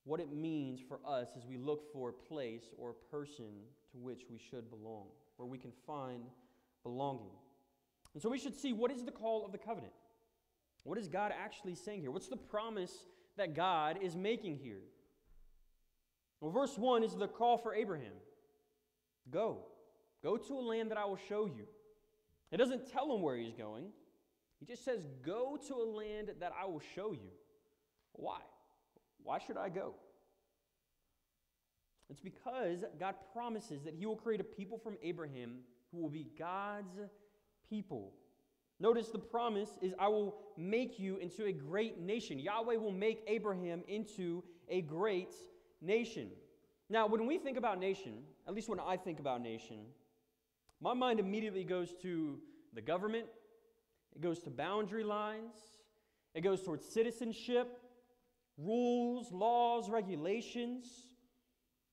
what 0.05 0.19
it 0.19 0.33
means 0.33 0.81
for 0.81 0.99
us 1.07 1.29
as 1.37 1.45
we 1.47 1.59
look 1.59 1.93
for 1.93 2.09
a 2.09 2.13
place 2.15 2.71
or 2.79 2.91
a 2.93 3.15
person 3.15 3.53
to 3.91 3.99
which 3.99 4.23
we 4.31 4.39
should 4.39 4.71
belong, 4.71 5.09
where 5.37 5.47
we 5.47 5.59
can 5.59 5.73
find 5.87 6.23
belonging. 6.83 7.37
And 8.15 8.23
so 8.23 8.29
we 8.29 8.39
should 8.39 8.57
see 8.57 8.73
what 8.73 8.91
is 8.91 9.05
the 9.05 9.11
call 9.11 9.45
of 9.45 9.53
the 9.53 9.59
covenant? 9.59 9.93
What 10.85 10.99
is 10.99 11.09
God 11.09 11.33
actually 11.37 11.75
saying 11.75 12.01
here? 12.01 12.11
What's 12.11 12.29
the 12.29 12.37
promise 12.37 12.93
that 13.37 13.55
God 13.55 13.99
is 14.03 14.17
making 14.17 14.59
here? 14.59 14.83
Well, 16.41 16.51
verse 16.51 16.77
1 16.77 17.05
is 17.05 17.15
the 17.15 17.29
call 17.29 17.57
for 17.59 17.75
Abraham 17.75 18.13
Go. 19.31 19.59
Go 20.23 20.37
to 20.37 20.55
a 20.55 20.61
land 20.61 20.91
that 20.91 20.99
I 20.99 21.05
will 21.05 21.19
show 21.29 21.47
you. 21.47 21.67
It 22.51 22.57
doesn't 22.57 22.91
tell 22.91 23.15
him 23.15 23.23
where 23.23 23.37
he's 23.37 23.55
going, 23.55 23.87
he 24.63 24.67
just 24.67 24.85
says, 24.85 25.07
Go 25.25 25.59
to 25.69 25.75
a 25.75 25.85
land 25.85 26.31
that 26.39 26.53
I 26.61 26.67
will 26.67 26.83
show 26.95 27.13
you. 27.13 27.31
Why? 28.13 28.39
Why 29.25 29.39
should 29.39 29.57
I 29.57 29.69
go? 29.69 29.95
It's 32.11 32.21
because 32.21 32.85
God 33.01 33.15
promises 33.33 33.83
that 33.85 33.95
he 33.95 34.07
will 34.07 34.17
create 34.17 34.41
a 34.41 34.45
people 34.45 34.79
from 34.79 34.97
Abraham 35.03 35.61
who 35.91 35.99
will 35.99 36.11
be 36.11 36.29
God's 36.39 36.99
people. 37.73 38.13
Notice 38.79 39.09
the 39.09 39.19
promise 39.19 39.71
is, 39.81 39.95
I 39.99 40.09
will 40.09 40.35
make 40.59 40.99
you 40.99 41.17
into 41.17 41.47
a 41.47 41.53
great 41.53 41.99
nation. 41.99 42.39
Yahweh 42.39 42.77
will 42.77 42.93
make 42.93 43.23
Abraham 43.27 43.83
into 43.89 44.45
a 44.69 44.83
great 44.83 45.33
nation. 45.81 46.29
Now, 46.91 47.07
when 47.07 47.27
we 47.27 47.39
think 47.39 47.57
about 47.57 47.81
nation, 47.81 48.25
at 48.47 48.53
least 48.53 48.69
when 48.69 48.79
I 48.79 48.99
think 48.99 49.21
about 49.21 49.41
nation, 49.41 49.79
my 50.83 50.93
mind 50.93 51.19
immediately 51.19 51.65
goes 51.65 51.95
to 52.03 52.39
the 52.75 52.83
government, 52.83 53.25
it 54.15 54.21
goes 54.21 54.41
to 54.41 54.51
boundary 54.51 55.05
lines, 55.05 55.57
it 56.35 56.43
goes 56.43 56.63
towards 56.63 56.85
citizenship, 56.85 57.79
rules, 58.59 59.33
laws, 59.33 59.89
regulations. 59.89 60.85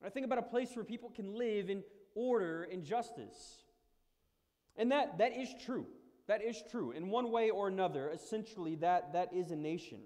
I 0.04 0.10
think 0.10 0.26
about 0.26 0.38
a 0.38 0.42
place 0.42 0.70
where 0.74 0.84
people 0.84 1.08
can 1.08 1.38
live 1.38 1.70
in 1.70 1.82
order 2.14 2.64
and 2.64 2.84
justice. 2.84 3.59
And 4.80 4.90
that, 4.92 5.18
that 5.18 5.36
is 5.36 5.50
true. 5.66 5.86
That 6.26 6.42
is 6.42 6.62
true. 6.70 6.92
In 6.92 7.10
one 7.10 7.30
way 7.30 7.50
or 7.50 7.68
another, 7.68 8.08
essentially, 8.08 8.76
that, 8.76 9.12
that 9.12 9.28
is 9.34 9.50
a 9.50 9.56
nation. 9.56 9.98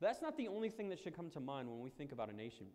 But 0.00 0.08
that's 0.08 0.20
not 0.20 0.36
the 0.36 0.48
only 0.48 0.70
thing 0.70 0.88
that 0.88 0.98
should 0.98 1.14
come 1.14 1.30
to 1.30 1.40
mind 1.40 1.70
when 1.70 1.78
we 1.78 1.90
think 1.90 2.10
about 2.10 2.30
a 2.30 2.36
nation. 2.36 2.66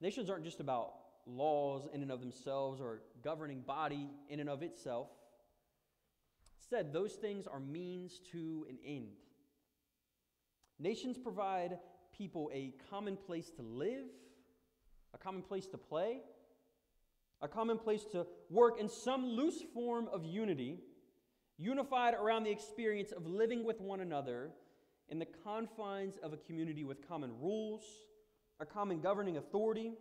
Nations 0.00 0.28
aren't 0.28 0.42
just 0.42 0.58
about 0.58 0.94
laws 1.26 1.86
in 1.94 2.02
and 2.02 2.10
of 2.10 2.18
themselves 2.18 2.80
or 2.80 3.02
governing 3.22 3.60
body 3.60 4.10
in 4.28 4.40
and 4.40 4.50
of 4.50 4.64
itself. 4.64 5.06
Instead, 6.58 6.92
those 6.92 7.12
things 7.12 7.46
are 7.46 7.60
means 7.60 8.20
to 8.32 8.66
an 8.68 8.78
end. 8.84 9.12
Nations 10.80 11.16
provide 11.16 11.78
people 12.16 12.50
a 12.52 12.74
common 12.90 13.16
place 13.16 13.48
to 13.50 13.62
live, 13.62 14.06
a 15.14 15.18
common 15.18 15.42
place 15.42 15.68
to 15.68 15.78
play, 15.78 16.18
a 17.40 17.48
common 17.48 17.78
place 17.78 18.04
to 18.12 18.26
work 18.50 18.80
in 18.80 18.88
some 18.88 19.24
loose 19.24 19.62
form 19.72 20.08
of 20.12 20.24
unity, 20.24 20.78
unified 21.56 22.14
around 22.14 22.44
the 22.44 22.50
experience 22.50 23.12
of 23.12 23.26
living 23.26 23.64
with 23.64 23.80
one 23.80 24.00
another 24.00 24.50
in 25.08 25.18
the 25.18 25.26
confines 25.44 26.16
of 26.22 26.32
a 26.32 26.36
community 26.36 26.84
with 26.84 27.06
common 27.08 27.30
rules, 27.40 27.82
a 28.60 28.66
common 28.66 29.00
governing 29.00 29.36
authority, 29.36 29.92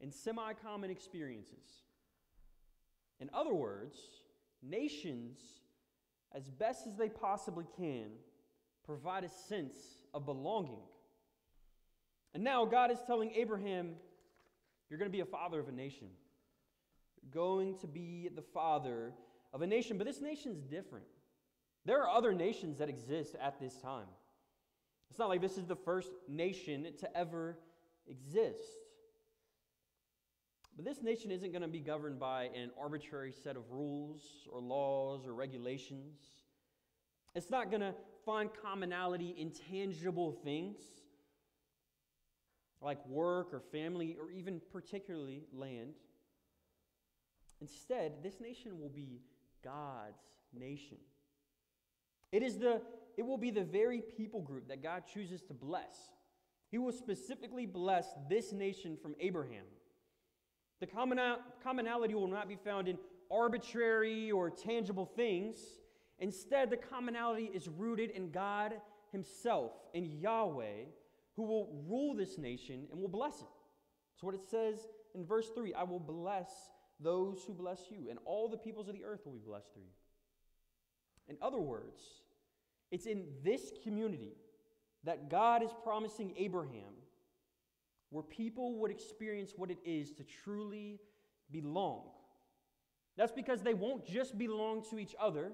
and 0.00 0.12
semi 0.12 0.52
common 0.54 0.90
experiences. 0.90 1.84
In 3.20 3.28
other 3.34 3.52
words, 3.52 3.98
nations, 4.62 5.38
as 6.32 6.48
best 6.48 6.86
as 6.86 6.96
they 6.96 7.08
possibly 7.08 7.66
can, 7.76 8.06
provide 8.84 9.24
a 9.24 9.28
sense 9.28 9.74
of 10.14 10.24
belonging. 10.24 10.80
And 12.32 12.42
now 12.42 12.64
God 12.64 12.90
is 12.90 12.98
telling 13.06 13.32
Abraham, 13.32 13.96
You're 14.88 14.98
going 14.98 15.10
to 15.10 15.16
be 15.16 15.20
a 15.20 15.26
father 15.26 15.60
of 15.60 15.68
a 15.68 15.72
nation 15.72 16.08
going 17.32 17.76
to 17.78 17.86
be 17.86 18.28
the 18.34 18.42
father 18.42 19.12
of 19.52 19.62
a 19.62 19.66
nation. 19.66 19.98
But 19.98 20.06
this 20.06 20.20
nation's 20.20 20.62
different. 20.62 21.06
There 21.84 22.02
are 22.02 22.08
other 22.08 22.32
nations 22.32 22.78
that 22.78 22.88
exist 22.88 23.36
at 23.40 23.60
this 23.60 23.76
time. 23.76 24.06
It's 25.10 25.18
not 25.18 25.28
like 25.28 25.40
this 25.40 25.58
is 25.58 25.66
the 25.66 25.76
first 25.76 26.12
nation 26.28 26.86
to 26.98 27.16
ever 27.16 27.58
exist. 28.06 28.62
But 30.76 30.84
this 30.84 31.02
nation 31.02 31.30
isn't 31.30 31.50
going 31.50 31.62
to 31.62 31.68
be 31.68 31.80
governed 31.80 32.18
by 32.18 32.44
an 32.54 32.70
arbitrary 32.80 33.32
set 33.32 33.56
of 33.56 33.70
rules 33.70 34.22
or 34.50 34.60
laws 34.60 35.26
or 35.26 35.34
regulations. 35.34 36.20
It's 37.34 37.50
not 37.50 37.70
going 37.70 37.80
to 37.80 37.94
find 38.24 38.50
commonality 38.62 39.34
in 39.36 39.50
tangible 39.50 40.32
things 40.32 40.78
like 42.80 43.04
work 43.06 43.52
or 43.52 43.60
family 43.60 44.16
or 44.18 44.30
even 44.30 44.60
particularly 44.72 45.42
land. 45.52 45.94
Instead, 47.60 48.22
this 48.22 48.40
nation 48.40 48.78
will 48.78 48.88
be 48.88 49.20
God's 49.62 50.22
nation. 50.58 50.96
It, 52.32 52.42
is 52.42 52.58
the, 52.58 52.80
it 53.16 53.22
will 53.22 53.38
be 53.38 53.50
the 53.50 53.64
very 53.64 54.02
people 54.16 54.40
group 54.40 54.68
that 54.68 54.82
God 54.82 55.04
chooses 55.12 55.42
to 55.42 55.54
bless. 55.54 55.96
He 56.70 56.78
will 56.78 56.92
specifically 56.92 57.66
bless 57.66 58.06
this 58.28 58.52
nation 58.52 58.96
from 59.00 59.14
Abraham. 59.20 59.64
The 60.80 60.86
commonality 61.62 62.14
will 62.14 62.28
not 62.28 62.48
be 62.48 62.56
found 62.56 62.88
in 62.88 62.96
arbitrary 63.30 64.30
or 64.30 64.48
tangible 64.48 65.04
things. 65.04 65.58
Instead, 66.18 66.70
the 66.70 66.76
commonality 66.76 67.50
is 67.52 67.68
rooted 67.68 68.10
in 68.10 68.30
God 68.30 68.74
Himself, 69.12 69.72
in 69.92 70.06
Yahweh, 70.20 70.84
who 71.36 71.42
will 71.42 71.84
rule 71.86 72.14
this 72.14 72.38
nation 72.38 72.86
and 72.90 73.00
will 73.00 73.08
bless 73.08 73.40
it. 73.40 73.48
That's 74.14 74.22
what 74.22 74.34
it 74.34 74.48
says 74.48 74.88
in 75.14 75.26
verse 75.26 75.50
3 75.54 75.74
I 75.74 75.82
will 75.82 76.00
bless 76.00 76.50
those 77.02 77.42
who 77.46 77.52
bless 77.52 77.90
you, 77.90 78.08
and 78.10 78.18
all 78.24 78.48
the 78.48 78.56
peoples 78.56 78.88
of 78.88 78.94
the 78.94 79.04
earth 79.04 79.20
will 79.24 79.32
be 79.32 79.40
blessed 79.44 79.72
through 79.72 79.82
you. 79.82 79.88
In 81.28 81.36
other 81.40 81.60
words, 81.60 82.02
it's 82.90 83.06
in 83.06 83.24
this 83.44 83.72
community 83.82 84.32
that 85.04 85.30
God 85.30 85.62
is 85.62 85.70
promising 85.82 86.34
Abraham 86.36 86.94
where 88.10 88.24
people 88.24 88.76
would 88.80 88.90
experience 88.90 89.52
what 89.56 89.70
it 89.70 89.78
is 89.84 90.10
to 90.12 90.24
truly 90.24 90.98
belong. 91.50 92.02
That's 93.16 93.32
because 93.32 93.62
they 93.62 93.74
won't 93.74 94.04
just 94.04 94.36
belong 94.36 94.82
to 94.90 94.98
each 94.98 95.14
other. 95.20 95.52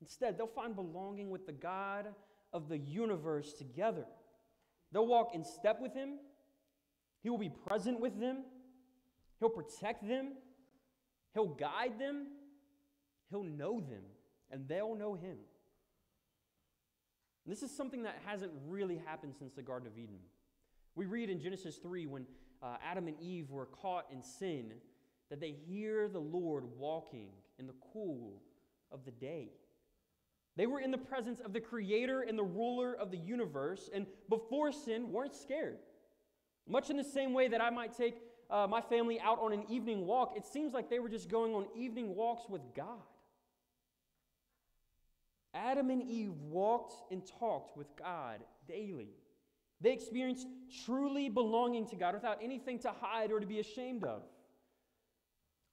Instead, 0.00 0.38
they'll 0.38 0.46
find 0.46 0.74
belonging 0.74 1.30
with 1.30 1.46
the 1.46 1.52
God 1.52 2.06
of 2.52 2.68
the 2.68 2.78
universe 2.78 3.52
together. 3.52 4.04
They'll 4.92 5.06
walk 5.06 5.34
in 5.34 5.44
step 5.44 5.80
with 5.80 5.94
Him, 5.94 6.18
He 7.22 7.30
will 7.30 7.38
be 7.38 7.50
present 7.66 8.00
with 8.00 8.18
them, 8.18 8.44
He'll 9.40 9.48
protect 9.48 10.06
them, 10.06 10.34
He'll 11.34 11.48
guide 11.48 11.98
them, 11.98 12.26
He'll 13.30 13.42
know 13.42 13.80
them, 13.80 14.02
and 14.50 14.68
they'll 14.68 14.94
know 14.94 15.14
Him. 15.14 15.36
And 17.44 17.52
this 17.52 17.62
is 17.62 17.74
something 17.74 18.02
that 18.02 18.16
hasn't 18.26 18.52
really 18.68 19.00
happened 19.04 19.34
since 19.38 19.54
the 19.54 19.62
Garden 19.62 19.88
of 19.88 19.98
Eden. 19.98 20.18
We 20.94 21.06
read 21.06 21.30
in 21.30 21.40
Genesis 21.40 21.76
3 21.76 22.06
when 22.06 22.26
uh, 22.62 22.76
Adam 22.84 23.08
and 23.08 23.18
Eve 23.20 23.50
were 23.50 23.66
caught 23.66 24.06
in 24.12 24.22
sin 24.22 24.72
that 25.30 25.40
they 25.40 25.52
hear 25.66 26.08
the 26.08 26.20
Lord 26.20 26.64
walking 26.76 27.30
in 27.58 27.66
the 27.66 27.74
cool 27.92 28.42
of 28.92 29.04
the 29.04 29.10
day. 29.10 29.48
They 30.56 30.66
were 30.66 30.80
in 30.80 30.90
the 30.90 30.98
presence 30.98 31.40
of 31.40 31.52
the 31.52 31.60
creator 31.60 32.22
and 32.22 32.38
the 32.38 32.44
ruler 32.44 32.94
of 32.94 33.10
the 33.10 33.16
universe, 33.16 33.88
and 33.94 34.06
before 34.28 34.72
sin, 34.72 35.12
weren't 35.12 35.34
scared. 35.34 35.78
Much 36.68 36.90
in 36.90 36.96
the 36.96 37.04
same 37.04 37.32
way 37.32 37.48
that 37.48 37.62
I 37.62 37.70
might 37.70 37.96
take 37.96 38.16
uh, 38.50 38.66
my 38.66 38.80
family 38.80 39.20
out 39.20 39.38
on 39.40 39.52
an 39.52 39.64
evening 39.68 40.06
walk, 40.06 40.34
it 40.36 40.44
seems 40.44 40.72
like 40.72 40.90
they 40.90 40.98
were 40.98 41.08
just 41.08 41.28
going 41.28 41.54
on 41.54 41.66
evening 41.76 42.14
walks 42.14 42.48
with 42.48 42.62
God. 42.74 42.98
Adam 45.54 45.90
and 45.90 46.02
Eve 46.02 46.32
walked 46.48 46.94
and 47.12 47.22
talked 47.38 47.76
with 47.76 47.88
God 47.96 48.40
daily. 48.68 49.10
They 49.80 49.92
experienced 49.92 50.46
truly 50.84 51.28
belonging 51.28 51.86
to 51.88 51.96
God 51.96 52.14
without 52.14 52.38
anything 52.42 52.78
to 52.80 52.92
hide 53.00 53.32
or 53.32 53.40
to 53.40 53.46
be 53.46 53.60
ashamed 53.60 54.04
of. 54.04 54.22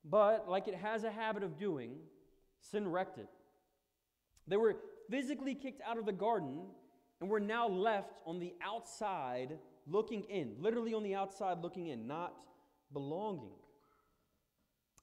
But, 0.05 0.49
like 0.49 0.67
it 0.67 0.75
has 0.75 1.03
a 1.03 1.11
habit 1.11 1.43
of 1.43 1.57
doing, 1.57 1.95
sin 2.61 2.87
wrecked 2.87 3.17
it. 3.17 3.27
They 4.47 4.55
were 4.55 4.77
physically 5.09 5.53
kicked 5.53 5.81
out 5.85 5.97
of 5.97 6.05
the 6.05 6.13
garden 6.13 6.61
and 7.19 7.29
were 7.29 7.39
now 7.39 7.67
left 7.67 8.21
on 8.25 8.39
the 8.39 8.53
outside 8.63 9.57
looking 9.85 10.23
in, 10.23 10.55
literally 10.59 10.93
on 10.93 11.03
the 11.03 11.15
outside 11.15 11.61
looking 11.61 11.87
in, 11.87 12.07
not 12.07 12.33
belonging. 12.93 13.55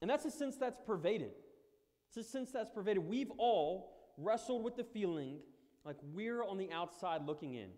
And 0.00 0.10
that's 0.10 0.24
a 0.24 0.30
sense 0.30 0.56
that's 0.56 0.78
pervaded. 0.86 1.32
It's 2.08 2.16
a 2.16 2.30
sense 2.30 2.50
that's 2.52 2.70
pervaded. 2.70 3.08
We've 3.08 3.32
all 3.38 3.92
wrestled 4.16 4.64
with 4.64 4.76
the 4.76 4.84
feeling 4.84 5.38
like 5.84 5.96
we're 6.12 6.42
on 6.44 6.58
the 6.58 6.70
outside 6.72 7.26
looking 7.26 7.54
in. 7.54 7.68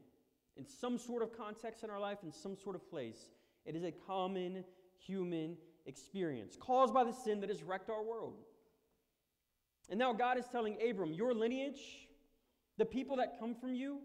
In 0.56 0.66
some 0.66 0.98
sort 0.98 1.22
of 1.22 1.36
context 1.36 1.84
in 1.84 1.90
our 1.90 2.00
life, 2.00 2.18
in 2.22 2.32
some 2.32 2.56
sort 2.56 2.76
of 2.76 2.88
place, 2.88 3.30
it 3.64 3.74
is 3.76 3.84
a 3.84 3.92
common 3.92 4.64
human 4.98 5.56
experience 5.86 6.56
caused 6.58 6.94
by 6.94 7.04
the 7.04 7.12
sin 7.12 7.40
that 7.40 7.48
has 7.48 7.62
wrecked 7.62 7.90
our 7.90 8.02
world. 8.02 8.34
And 9.88 9.98
now 9.98 10.12
God 10.12 10.38
is 10.38 10.46
telling 10.50 10.76
Abram, 10.88 11.12
your 11.12 11.32
lineage, 11.32 12.08
the 12.76 12.84
people 12.84 13.16
that 13.16 13.38
come 13.38 13.54
from 13.54 13.74
you, 13.74 14.00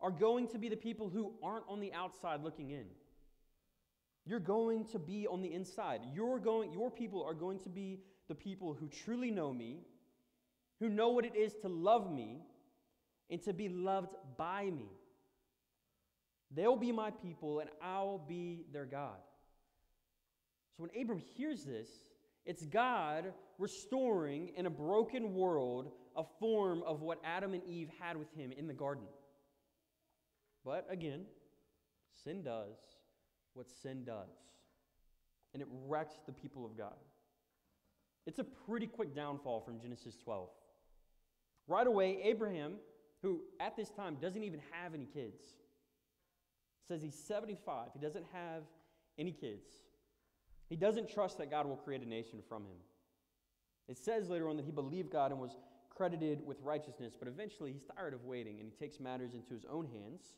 are 0.00 0.10
going 0.10 0.48
to 0.48 0.58
be 0.58 0.68
the 0.68 0.76
people 0.76 1.08
who 1.08 1.32
aren't 1.42 1.64
on 1.68 1.80
the 1.80 1.92
outside 1.92 2.42
looking 2.42 2.70
in. 2.70 2.86
You're 4.30 4.38
going 4.38 4.84
to 4.92 5.00
be 5.00 5.26
on 5.26 5.42
the 5.42 5.52
inside. 5.52 6.02
You're 6.14 6.38
going, 6.38 6.72
your 6.72 6.88
people 6.88 7.24
are 7.24 7.34
going 7.34 7.58
to 7.64 7.68
be 7.68 7.98
the 8.28 8.34
people 8.36 8.76
who 8.78 8.86
truly 8.86 9.28
know 9.28 9.52
me, 9.52 9.80
who 10.78 10.88
know 10.88 11.08
what 11.08 11.24
it 11.24 11.34
is 11.34 11.52
to 11.62 11.68
love 11.68 12.12
me, 12.12 12.40
and 13.28 13.42
to 13.42 13.52
be 13.52 13.68
loved 13.68 14.14
by 14.36 14.66
me. 14.66 14.86
They'll 16.52 16.76
be 16.76 16.92
my 16.92 17.10
people, 17.10 17.58
and 17.58 17.70
I'll 17.82 18.18
be 18.18 18.66
their 18.72 18.84
God. 18.84 19.18
So 20.76 20.84
when 20.84 21.02
Abram 21.02 21.18
hears 21.36 21.64
this, 21.64 21.88
it's 22.46 22.64
God 22.64 23.32
restoring 23.58 24.52
in 24.56 24.66
a 24.66 24.70
broken 24.70 25.34
world 25.34 25.90
a 26.14 26.22
form 26.38 26.84
of 26.86 27.02
what 27.02 27.18
Adam 27.24 27.52
and 27.52 27.64
Eve 27.64 27.88
had 27.98 28.16
with 28.16 28.32
him 28.36 28.52
in 28.52 28.68
the 28.68 28.74
garden. 28.74 29.06
But 30.64 30.86
again, 30.88 31.22
sin 32.22 32.44
does 32.44 32.76
what 33.54 33.66
sin 33.82 34.04
does, 34.04 34.30
and 35.52 35.62
it 35.62 35.68
wrecks 35.86 36.14
the 36.26 36.32
people 36.32 36.64
of 36.64 36.76
God. 36.76 36.96
It's 38.26 38.38
a 38.38 38.44
pretty 38.44 38.86
quick 38.86 39.14
downfall 39.14 39.60
from 39.60 39.80
Genesis 39.80 40.16
12. 40.22 40.48
Right 41.66 41.86
away, 41.86 42.20
Abraham, 42.22 42.74
who 43.22 43.42
at 43.60 43.76
this 43.76 43.90
time 43.90 44.16
doesn't 44.20 44.42
even 44.42 44.60
have 44.72 44.94
any 44.94 45.06
kids, 45.06 45.42
says 46.88 47.02
he's 47.02 47.14
75. 47.14 47.88
He 47.92 47.98
doesn't 47.98 48.26
have 48.32 48.62
any 49.18 49.32
kids. 49.32 49.68
He 50.68 50.76
doesn't 50.76 51.08
trust 51.08 51.38
that 51.38 51.50
God 51.50 51.66
will 51.66 51.76
create 51.76 52.02
a 52.02 52.08
nation 52.08 52.40
from 52.48 52.62
him. 52.62 52.76
It 53.88 53.98
says 53.98 54.28
later 54.28 54.48
on 54.48 54.56
that 54.56 54.64
he 54.64 54.70
believed 54.70 55.10
God 55.10 55.32
and 55.32 55.40
was 55.40 55.56
credited 55.88 56.46
with 56.46 56.60
righteousness, 56.62 57.14
but 57.18 57.28
eventually 57.28 57.72
he's 57.72 57.82
tired 57.96 58.14
of 58.14 58.24
waiting 58.24 58.60
and 58.60 58.68
he 58.68 58.72
takes 58.72 59.00
matters 59.00 59.34
into 59.34 59.52
his 59.52 59.64
own 59.70 59.86
hands. 59.86 60.34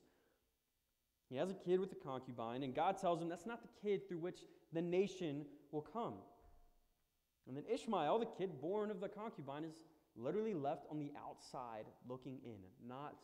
He 1.32 1.38
has 1.38 1.50
a 1.50 1.54
kid 1.54 1.80
with 1.80 1.90
a 1.92 1.94
concubine, 1.94 2.62
and 2.62 2.74
God 2.74 2.98
tells 2.98 3.22
him 3.22 3.30
that's 3.30 3.46
not 3.46 3.62
the 3.62 3.88
kid 3.88 4.06
through 4.06 4.18
which 4.18 4.40
the 4.74 4.82
nation 4.82 5.46
will 5.70 5.80
come. 5.80 6.12
And 7.48 7.56
then 7.56 7.64
Ishmael, 7.72 8.18
the 8.18 8.26
kid 8.26 8.60
born 8.60 8.90
of 8.90 9.00
the 9.00 9.08
concubine, 9.08 9.64
is 9.64 9.72
literally 10.14 10.52
left 10.52 10.84
on 10.90 10.98
the 10.98 11.10
outside 11.26 11.86
looking 12.06 12.38
in, 12.44 12.58
not 12.86 13.14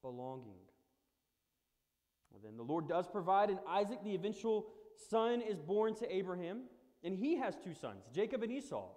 belonging. 0.00 0.56
Well, 2.30 2.40
then 2.42 2.56
the 2.56 2.62
Lord 2.62 2.88
does 2.88 3.06
provide, 3.06 3.50
and 3.50 3.58
Isaac, 3.68 4.02
the 4.02 4.14
eventual 4.14 4.68
son, 5.10 5.42
is 5.42 5.58
born 5.58 5.94
to 5.96 6.10
Abraham, 6.10 6.62
and 7.04 7.14
he 7.14 7.36
has 7.36 7.56
two 7.62 7.74
sons, 7.74 8.04
Jacob 8.10 8.42
and 8.42 8.50
Esau. 8.50 8.88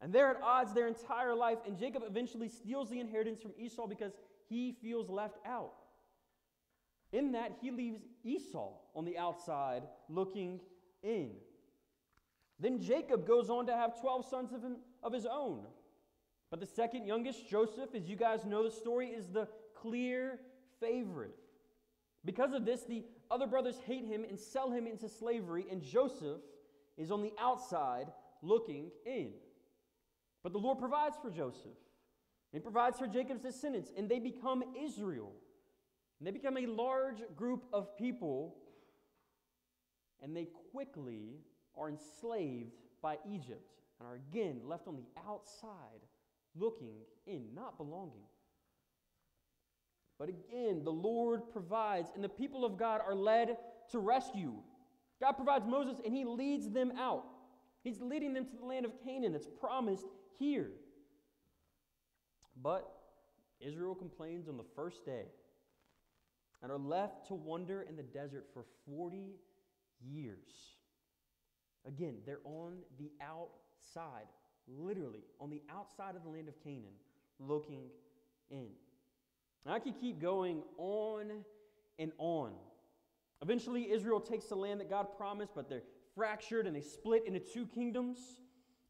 And 0.00 0.10
they're 0.10 0.30
at 0.30 0.42
odds 0.42 0.72
their 0.72 0.88
entire 0.88 1.34
life, 1.34 1.58
and 1.66 1.76
Jacob 1.76 2.02
eventually 2.06 2.48
steals 2.48 2.88
the 2.88 2.98
inheritance 2.98 3.42
from 3.42 3.52
Esau 3.58 3.86
because 3.86 4.12
he 4.48 4.72
feels 4.80 5.10
left 5.10 5.36
out. 5.44 5.74
In 7.12 7.32
that, 7.32 7.52
he 7.60 7.70
leaves 7.70 8.00
Esau 8.24 8.72
on 8.94 9.04
the 9.04 9.16
outside 9.18 9.82
looking 10.08 10.60
in. 11.02 11.30
Then 12.58 12.80
Jacob 12.80 13.26
goes 13.26 13.50
on 13.50 13.66
to 13.66 13.72
have 13.72 14.00
12 14.00 14.28
sons 14.28 14.52
of, 14.52 14.62
him, 14.62 14.76
of 15.02 15.12
his 15.12 15.26
own. 15.26 15.64
But 16.50 16.60
the 16.60 16.66
second 16.66 17.06
youngest, 17.06 17.48
Joseph, 17.48 17.94
as 17.94 18.08
you 18.08 18.16
guys 18.16 18.44
know 18.44 18.64
the 18.64 18.70
story, 18.70 19.08
is 19.08 19.28
the 19.28 19.48
clear 19.74 20.40
favorite. 20.80 21.36
Because 22.24 22.52
of 22.52 22.64
this, 22.64 22.82
the 22.82 23.04
other 23.30 23.46
brothers 23.46 23.76
hate 23.86 24.04
him 24.04 24.24
and 24.24 24.38
sell 24.38 24.70
him 24.70 24.86
into 24.86 25.08
slavery, 25.08 25.66
and 25.70 25.82
Joseph 25.82 26.40
is 26.96 27.10
on 27.10 27.22
the 27.22 27.32
outside 27.38 28.06
looking 28.42 28.90
in. 29.04 29.32
But 30.42 30.52
the 30.52 30.58
Lord 30.58 30.78
provides 30.78 31.16
for 31.20 31.30
Joseph. 31.30 31.76
He 32.52 32.58
provides 32.58 32.98
for 32.98 33.06
Jacob's 33.06 33.42
descendants, 33.42 33.90
and 33.96 34.08
they 34.08 34.18
become 34.18 34.62
Israel. 34.80 35.32
And 36.18 36.26
they 36.26 36.30
become 36.30 36.56
a 36.56 36.66
large 36.66 37.22
group 37.36 37.64
of 37.72 37.96
people, 37.96 38.56
and 40.22 40.34
they 40.34 40.48
quickly 40.72 41.40
are 41.76 41.88
enslaved 41.88 42.72
by 43.02 43.18
Egypt 43.30 43.70
and 43.98 44.08
are 44.08 44.14
again 44.14 44.60
left 44.64 44.88
on 44.88 44.96
the 44.96 45.06
outside 45.28 46.00
looking 46.54 46.96
in, 47.26 47.54
not 47.54 47.76
belonging. 47.76 48.24
But 50.18 50.30
again, 50.30 50.82
the 50.82 50.92
Lord 50.92 51.50
provides, 51.52 52.10
and 52.14 52.24
the 52.24 52.28
people 52.28 52.64
of 52.64 52.78
God 52.78 53.02
are 53.06 53.14
led 53.14 53.58
to 53.90 53.98
rescue. 53.98 54.54
God 55.20 55.32
provides 55.32 55.66
Moses, 55.66 56.00
and 56.04 56.14
he 56.14 56.24
leads 56.24 56.70
them 56.70 56.92
out. 56.98 57.24
He's 57.84 58.00
leading 58.00 58.32
them 58.32 58.46
to 58.46 58.56
the 58.56 58.64
land 58.64 58.86
of 58.86 58.92
Canaan 59.04 59.32
that's 59.32 59.46
promised 59.46 60.06
here. 60.38 60.70
But 62.62 62.90
Israel 63.60 63.94
complains 63.94 64.48
on 64.48 64.56
the 64.56 64.64
first 64.74 65.04
day 65.04 65.26
and 66.62 66.72
are 66.72 66.78
left 66.78 67.26
to 67.28 67.34
wander 67.34 67.82
in 67.82 67.96
the 67.96 68.02
desert 68.02 68.46
for 68.52 68.64
40 68.88 69.36
years. 70.00 70.76
Again, 71.86 72.16
they're 72.24 72.40
on 72.44 72.78
the 72.98 73.10
outside, 73.20 74.26
literally 74.66 75.24
on 75.40 75.50
the 75.50 75.62
outside 75.70 76.16
of 76.16 76.22
the 76.22 76.28
land 76.28 76.48
of 76.48 76.58
Canaan, 76.62 76.94
looking 77.38 77.84
in. 78.50 78.68
And 79.64 79.74
I 79.74 79.78
could 79.78 80.00
keep 80.00 80.20
going 80.20 80.62
on 80.78 81.30
and 81.98 82.12
on. 82.18 82.52
Eventually, 83.42 83.90
Israel 83.90 84.20
takes 84.20 84.46
the 84.46 84.54
land 84.54 84.80
that 84.80 84.88
God 84.88 85.16
promised, 85.16 85.54
but 85.54 85.68
they're 85.68 85.82
fractured 86.14 86.66
and 86.66 86.74
they 86.74 86.80
split 86.80 87.26
into 87.26 87.38
two 87.38 87.66
kingdoms, 87.66 88.18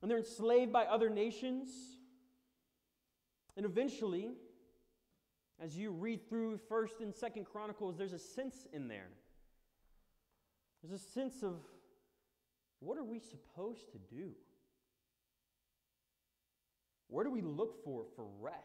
and 0.00 0.10
they're 0.10 0.18
enslaved 0.18 0.72
by 0.72 0.84
other 0.84 1.10
nations. 1.10 1.68
And 3.56 3.66
eventually, 3.66 4.32
as 5.62 5.76
you 5.76 5.90
read 5.90 6.28
through 6.28 6.58
1st 6.70 7.00
and 7.00 7.14
2nd 7.14 7.46
Chronicles, 7.46 7.96
there's 7.96 8.12
a 8.12 8.18
sense 8.18 8.66
in 8.72 8.88
there. 8.88 9.08
There's 10.82 11.00
a 11.00 11.04
sense 11.04 11.42
of 11.42 11.54
what 12.80 12.98
are 12.98 13.04
we 13.04 13.18
supposed 13.18 13.90
to 13.92 13.98
do? 14.14 14.32
Where 17.08 17.24
do 17.24 17.30
we 17.30 17.40
look 17.40 17.82
for 17.84 18.04
for 18.14 18.26
rest? 18.40 18.58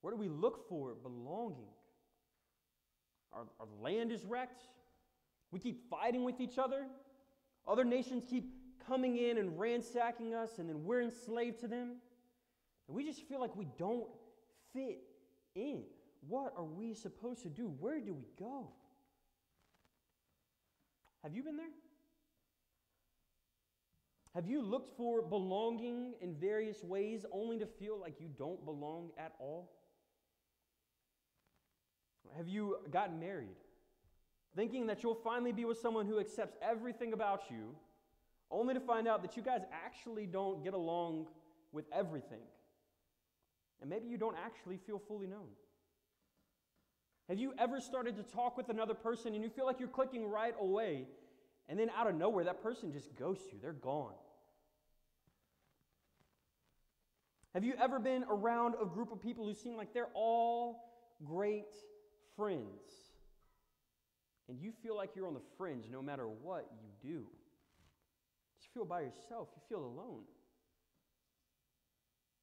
Where 0.00 0.12
do 0.12 0.18
we 0.18 0.28
look 0.28 0.68
for 0.68 0.94
belonging? 0.94 1.68
Our, 3.32 3.42
our 3.60 3.66
land 3.82 4.10
is 4.10 4.24
wrecked. 4.24 4.62
We 5.50 5.60
keep 5.60 5.90
fighting 5.90 6.24
with 6.24 6.40
each 6.40 6.58
other. 6.58 6.86
Other 7.66 7.84
nations 7.84 8.24
keep 8.28 8.50
coming 8.86 9.18
in 9.18 9.36
and 9.36 9.58
ransacking 9.58 10.34
us, 10.34 10.58
and 10.58 10.68
then 10.68 10.84
we're 10.84 11.02
enslaved 11.02 11.60
to 11.60 11.68
them. 11.68 11.96
And 12.86 12.96
we 12.96 13.04
just 13.04 13.22
feel 13.28 13.40
like 13.40 13.54
we 13.54 13.66
don't 13.76 14.08
fit 14.72 15.07
in. 15.58 15.82
What 16.26 16.52
are 16.56 16.64
we 16.64 16.94
supposed 16.94 17.42
to 17.42 17.48
do? 17.48 17.72
Where 17.78 18.00
do 18.00 18.14
we 18.14 18.26
go? 18.38 18.68
Have 21.22 21.34
you 21.34 21.42
been 21.42 21.56
there? 21.56 21.66
Have 24.34 24.46
you 24.46 24.62
looked 24.62 24.96
for 24.96 25.22
belonging 25.22 26.14
in 26.20 26.34
various 26.34 26.84
ways 26.84 27.24
only 27.32 27.58
to 27.58 27.66
feel 27.66 27.98
like 27.98 28.20
you 28.20 28.28
don't 28.38 28.64
belong 28.64 29.10
at 29.18 29.32
all? 29.40 29.72
Have 32.36 32.46
you 32.46 32.76
gotten 32.92 33.18
married 33.18 33.56
thinking 34.54 34.86
that 34.86 35.02
you'll 35.02 35.14
finally 35.14 35.52
be 35.52 35.64
with 35.64 35.78
someone 35.78 36.06
who 36.06 36.20
accepts 36.20 36.56
everything 36.62 37.12
about 37.12 37.42
you, 37.50 37.74
only 38.50 38.74
to 38.74 38.80
find 38.80 39.08
out 39.08 39.22
that 39.22 39.36
you 39.36 39.42
guys 39.42 39.62
actually 39.72 40.26
don't 40.26 40.62
get 40.62 40.74
along 40.74 41.26
with 41.72 41.84
everything? 41.92 42.42
And 43.80 43.88
maybe 43.88 44.08
you 44.08 44.18
don't 44.18 44.36
actually 44.44 44.78
feel 44.86 45.00
fully 45.06 45.26
known. 45.26 45.48
Have 47.28 47.38
you 47.38 47.52
ever 47.58 47.80
started 47.80 48.16
to 48.16 48.22
talk 48.22 48.56
with 48.56 48.70
another 48.70 48.94
person 48.94 49.34
and 49.34 49.44
you 49.44 49.50
feel 49.50 49.66
like 49.66 49.78
you're 49.78 49.88
clicking 49.88 50.28
right 50.28 50.54
away, 50.58 51.06
and 51.68 51.78
then 51.78 51.90
out 51.96 52.06
of 52.06 52.14
nowhere, 52.14 52.44
that 52.44 52.62
person 52.62 52.92
just 52.92 53.14
ghosts 53.16 53.46
you? 53.52 53.58
They're 53.60 53.72
gone. 53.72 54.14
Have 57.54 57.64
you 57.64 57.74
ever 57.80 57.98
been 57.98 58.24
around 58.30 58.74
a 58.80 58.86
group 58.86 59.12
of 59.12 59.20
people 59.20 59.44
who 59.44 59.54
seem 59.54 59.76
like 59.76 59.92
they're 59.92 60.08
all 60.14 60.84
great 61.24 61.74
friends? 62.36 62.80
And 64.48 64.58
you 64.58 64.72
feel 64.82 64.96
like 64.96 65.10
you're 65.14 65.26
on 65.26 65.34
the 65.34 65.42
fringe 65.58 65.86
no 65.90 66.00
matter 66.00 66.26
what 66.26 66.70
you 66.80 66.88
do. 67.02 67.18
You 67.18 68.68
feel 68.72 68.84
by 68.84 69.00
yourself, 69.00 69.48
you 69.54 69.62
feel 69.68 69.84
alone. 69.84 70.22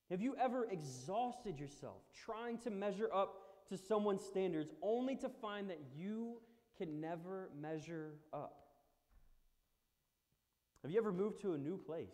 Have 0.10 0.22
you 0.22 0.36
ever 0.40 0.66
exhausted 0.70 1.60
yourself 1.60 2.02
trying 2.26 2.58
to 2.60 2.70
measure 2.70 3.10
up 3.14 3.46
to 3.70 3.78
someone's 3.78 4.24
standards 4.24 4.74
only 4.82 5.16
to 5.18 5.30
find 5.30 5.70
that 5.70 5.80
you 5.98 6.38
can 6.78 7.00
never 7.02 7.50
measure 7.60 8.14
up. 8.34 8.58
Have 10.82 10.92
you 10.92 11.00
ever 11.00 11.12
moved 11.12 11.42
to 11.42 11.54
a 11.54 11.58
new 11.58 11.78
place 11.78 12.14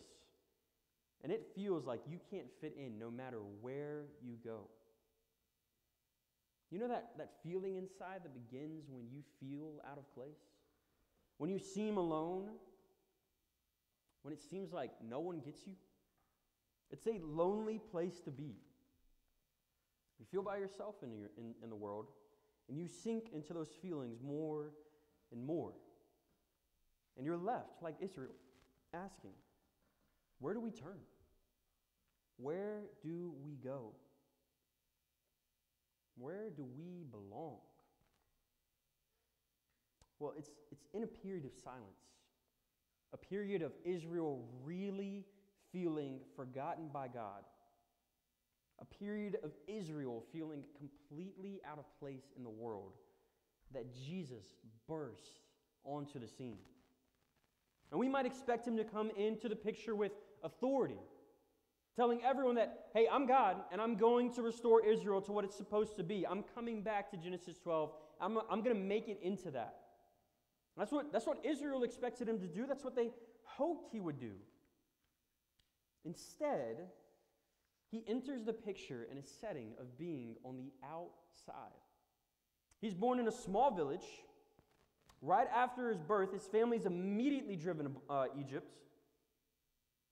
and 1.24 1.32
it 1.32 1.46
feels 1.56 1.86
like 1.86 2.02
you 2.08 2.20
can't 2.30 2.48
fit 2.62 2.76
in 2.78 2.98
no 2.98 3.12
matter 3.12 3.40
where 3.62 4.06
you 4.24 4.36
go? 4.44 4.68
You 6.70 6.80
know 6.80 6.88
that, 6.88 7.12
that 7.18 7.32
feeling 7.44 7.76
inside 7.76 8.22
that 8.24 8.34
begins 8.34 8.86
when 8.88 9.04
you 9.12 9.24
feel 9.42 9.82
out 9.90 9.98
of 9.98 10.14
place? 10.14 10.40
When 11.38 11.50
you 11.50 11.60
seem 11.60 11.98
alone? 11.98 12.48
When 14.22 14.34
it 14.34 14.40
seems 14.40 14.72
like 14.72 14.92
no 15.06 15.20
one 15.20 15.40
gets 15.40 15.68
you? 15.68 15.74
It's 16.92 17.08
a 17.08 17.20
lonely 17.24 17.80
place 17.92 18.20
to 18.22 18.32
be. 18.32 18.56
You 20.20 20.26
feel 20.30 20.44
by 20.44 20.58
yourself 20.58 20.96
in, 21.04 21.18
your, 21.18 21.32
in, 21.38 21.56
in 21.64 21.70
the 21.70 21.76
world, 21.76 22.08
and 22.70 22.78
you 22.78 22.88
sink 22.88 23.30
into 23.34 23.54
those 23.54 23.70
feelings 23.82 24.20
more 24.22 24.72
and 25.32 25.44
more. 25.44 25.74
And 27.18 27.26
you're 27.26 27.38
left, 27.38 27.82
like 27.82 27.96
Israel, 28.02 28.36
asking, 28.94 29.32
Where 30.40 30.54
do 30.54 30.60
we 30.60 30.72
turn? 30.72 31.00
Where 32.38 32.84
do 33.04 33.34
we 33.44 33.56
go? 33.56 33.94
Where 36.18 36.50
do 36.56 36.66
we 36.78 37.04
belong? 37.10 37.58
Well, 40.20 40.34
it's, 40.38 40.50
it's 40.72 40.86
in 40.94 41.04
a 41.04 41.08
period 41.08 41.46
of 41.46 41.52
silence, 41.64 42.04
a 43.12 43.18
period 43.18 43.64
of 43.64 43.72
Israel 43.84 44.46
really 44.64 45.26
feeling 45.72 46.20
forgotten 46.36 46.90
by 46.92 47.08
God, 47.08 47.44
a 48.80 48.86
period 48.86 49.38
of 49.44 49.52
Israel 49.68 50.24
feeling 50.32 50.64
completely 50.78 51.62
out 51.70 51.78
of 51.78 51.86
place 52.00 52.32
in 52.36 52.44
the 52.44 52.50
world, 52.50 52.94
that 53.74 53.86
Jesus 53.94 54.44
bursts 54.88 55.40
onto 55.84 56.20
the 56.20 56.28
scene. 56.28 56.58
And 57.92 58.00
we 58.00 58.10
might 58.10 58.26
expect 58.26 58.68
him 58.68 58.78
to 58.78 58.84
come 58.84 59.12
into 59.18 59.50
the 59.50 59.56
picture 59.56 59.96
with 59.96 60.14
authority, 60.44 61.00
telling 61.96 62.22
everyone 62.24 62.56
that, 62.56 62.86
hey, 62.94 63.08
I'm 63.12 63.26
God 63.28 63.58
and 63.72 63.82
I'm 63.82 63.96
going 63.96 64.34
to 64.34 64.42
restore 64.42 64.86
Israel 64.86 65.22
to 65.22 65.32
what 65.32 65.44
it's 65.44 65.58
supposed 65.58 65.98
to 65.98 66.04
be. 66.04 66.26
I'm 66.26 66.44
coming 66.56 66.82
back 66.82 67.12
to 67.12 67.18
Genesis 67.18 67.58
12. 67.58 67.92
I'm, 68.20 68.38
I'm 68.50 68.62
going 68.62 68.76
to 68.76 68.82
make 68.82 69.08
it 69.08 69.20
into 69.22 69.52
that. 69.52 69.76
That's 70.78 70.92
what, 70.92 71.12
that's 71.12 71.26
what 71.26 71.46
Israel 71.46 71.84
expected 71.84 72.30
him 72.30 72.40
to 72.40 72.48
do. 72.48 72.66
That's 72.66 72.84
what 72.84 72.96
they 72.96 73.12
hoped 73.44 73.90
he 73.92 74.00
would 74.00 74.20
do. 74.20 74.32
Instead, 76.06 76.90
he 77.92 78.04
enters 78.08 78.44
the 78.44 78.54
picture 78.54 79.08
in 79.12 79.18
a 79.18 79.24
setting 79.24 79.74
of 79.80 79.98
being 79.98 80.36
on 80.44 80.58
the 80.58 80.72
outside. 80.86 81.72
He's 82.80 82.94
born 82.94 83.20
in 83.20 83.28
a 83.28 83.32
small 83.32 83.76
village 83.76 84.06
Right 85.22 85.48
after 85.56 85.90
his 85.90 86.00
birth, 86.00 86.34
his 86.34 86.48
family's 86.48 86.86
immediately 86.86 87.56
driven 87.56 87.86
to 87.86 87.92
uh, 88.10 88.26
Egypt. 88.40 88.74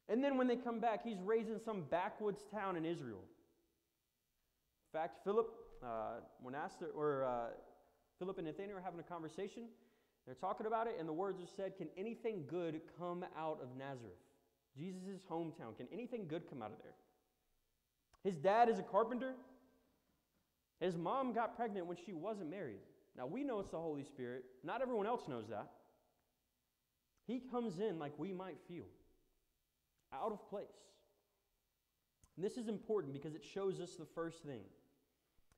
And 0.08 0.24
then 0.24 0.38
when 0.38 0.48
they 0.48 0.56
come 0.56 0.80
back, 0.80 1.04
he's 1.04 1.20
raised 1.20 1.50
in 1.50 1.60
some 1.60 1.84
backwoods 1.90 2.44
town 2.54 2.76
in 2.76 2.86
Israel. 2.86 3.24
In 4.94 5.00
fact, 5.00 5.24
Philip, 5.24 5.52
uh, 5.84 6.22
when 6.42 6.54
asked, 6.54 6.84
or 6.96 7.24
uh, 7.24 7.48
Philip 8.20 8.38
and 8.38 8.48
Nathaniel 8.48 8.78
are 8.78 8.82
having 8.82 9.00
a 9.00 9.04
conversation, 9.04 9.64
they're 10.26 10.36
talking 10.36 10.68
about 10.68 10.86
it, 10.86 10.96
and 11.00 11.10
the 11.10 11.14
words 11.14 11.42
are 11.42 11.48
said, 11.56 11.76
Can 11.76 11.88
anything 11.98 12.44
good 12.48 12.82
come 13.00 13.26
out 13.38 13.60
of 13.64 13.70
Nazareth? 13.78 14.14
Jesus' 14.80 15.22
hometown. 15.30 15.76
Can 15.78 15.88
anything 15.92 16.26
good 16.28 16.50
come 16.50 16.62
out 16.62 16.72
of 16.72 16.78
there? 16.82 16.96
His 18.24 18.38
dad 18.38 18.70
is 18.70 18.80
a 18.80 18.84
carpenter. 18.84 19.34
His 20.80 20.96
mom 20.98 21.34
got 21.34 21.56
pregnant 21.56 21.88
when 21.88 21.98
she 22.06 22.14
wasn't 22.14 22.50
married. 22.50 22.80
Now, 23.18 23.26
we 23.26 23.44
know 23.44 23.60
it's 23.60 23.72
the 23.72 23.78
Holy 23.78 24.04
Spirit. 24.04 24.46
Not 24.64 24.82
everyone 24.82 25.06
else 25.06 25.28
knows 25.28 25.50
that. 25.50 25.70
He 27.28 27.42
comes 27.52 27.80
in 27.80 28.00
like 28.00 28.14
we 28.18 28.32
might 28.34 28.58
feel, 28.68 28.86
out 30.14 30.32
of 30.32 30.50
place. 30.50 30.68
And 32.36 32.46
this 32.46 32.58
is 32.58 32.70
important 32.70 33.14
because 33.14 33.36
it 33.36 33.44
shows 33.44 33.80
us 33.80 33.96
the 33.96 34.06
first 34.16 34.44
thing. 34.44 34.62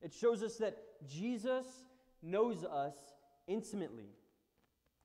It 0.02 0.12
shows 0.12 0.42
us 0.42 0.56
that 0.58 0.78
Jesus 1.08 1.66
knows 2.24 2.64
us 2.64 2.96
intimately. 3.48 4.10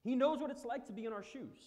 He 0.02 0.14
knows 0.14 0.40
what 0.40 0.50
it's 0.50 0.64
like 0.64 0.86
to 0.86 0.92
be 0.92 1.04
in 1.04 1.12
our 1.12 1.22
shoes. 1.22 1.58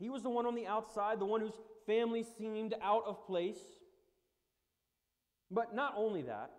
He 0.00 0.08
was 0.08 0.22
the 0.22 0.30
one 0.30 0.46
on 0.46 0.54
the 0.54 0.66
outside, 0.66 1.20
the 1.20 1.26
one 1.26 1.42
whose 1.42 1.60
family 1.86 2.24
seemed 2.38 2.74
out 2.82 3.04
of 3.06 3.26
place. 3.26 3.60
But 5.50 5.74
not 5.74 5.94
only 5.96 6.22
that, 6.22 6.50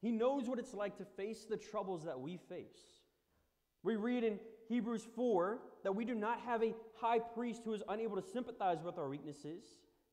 he 0.00 0.12
knows 0.12 0.48
what 0.48 0.58
it's 0.58 0.72
like 0.72 0.96
to 0.98 1.04
face 1.04 1.44
the 1.44 1.56
troubles 1.56 2.04
that 2.04 2.20
we 2.20 2.38
face. 2.48 3.02
We 3.82 3.96
read 3.96 4.22
in 4.22 4.38
Hebrews 4.68 5.06
4 5.16 5.58
that 5.82 5.94
we 5.94 6.04
do 6.04 6.14
not 6.14 6.40
have 6.40 6.62
a 6.62 6.74
high 7.00 7.18
priest 7.18 7.62
who 7.64 7.74
is 7.74 7.82
unable 7.88 8.20
to 8.20 8.26
sympathize 8.26 8.78
with 8.84 8.98
our 8.98 9.08
weaknesses, 9.08 9.62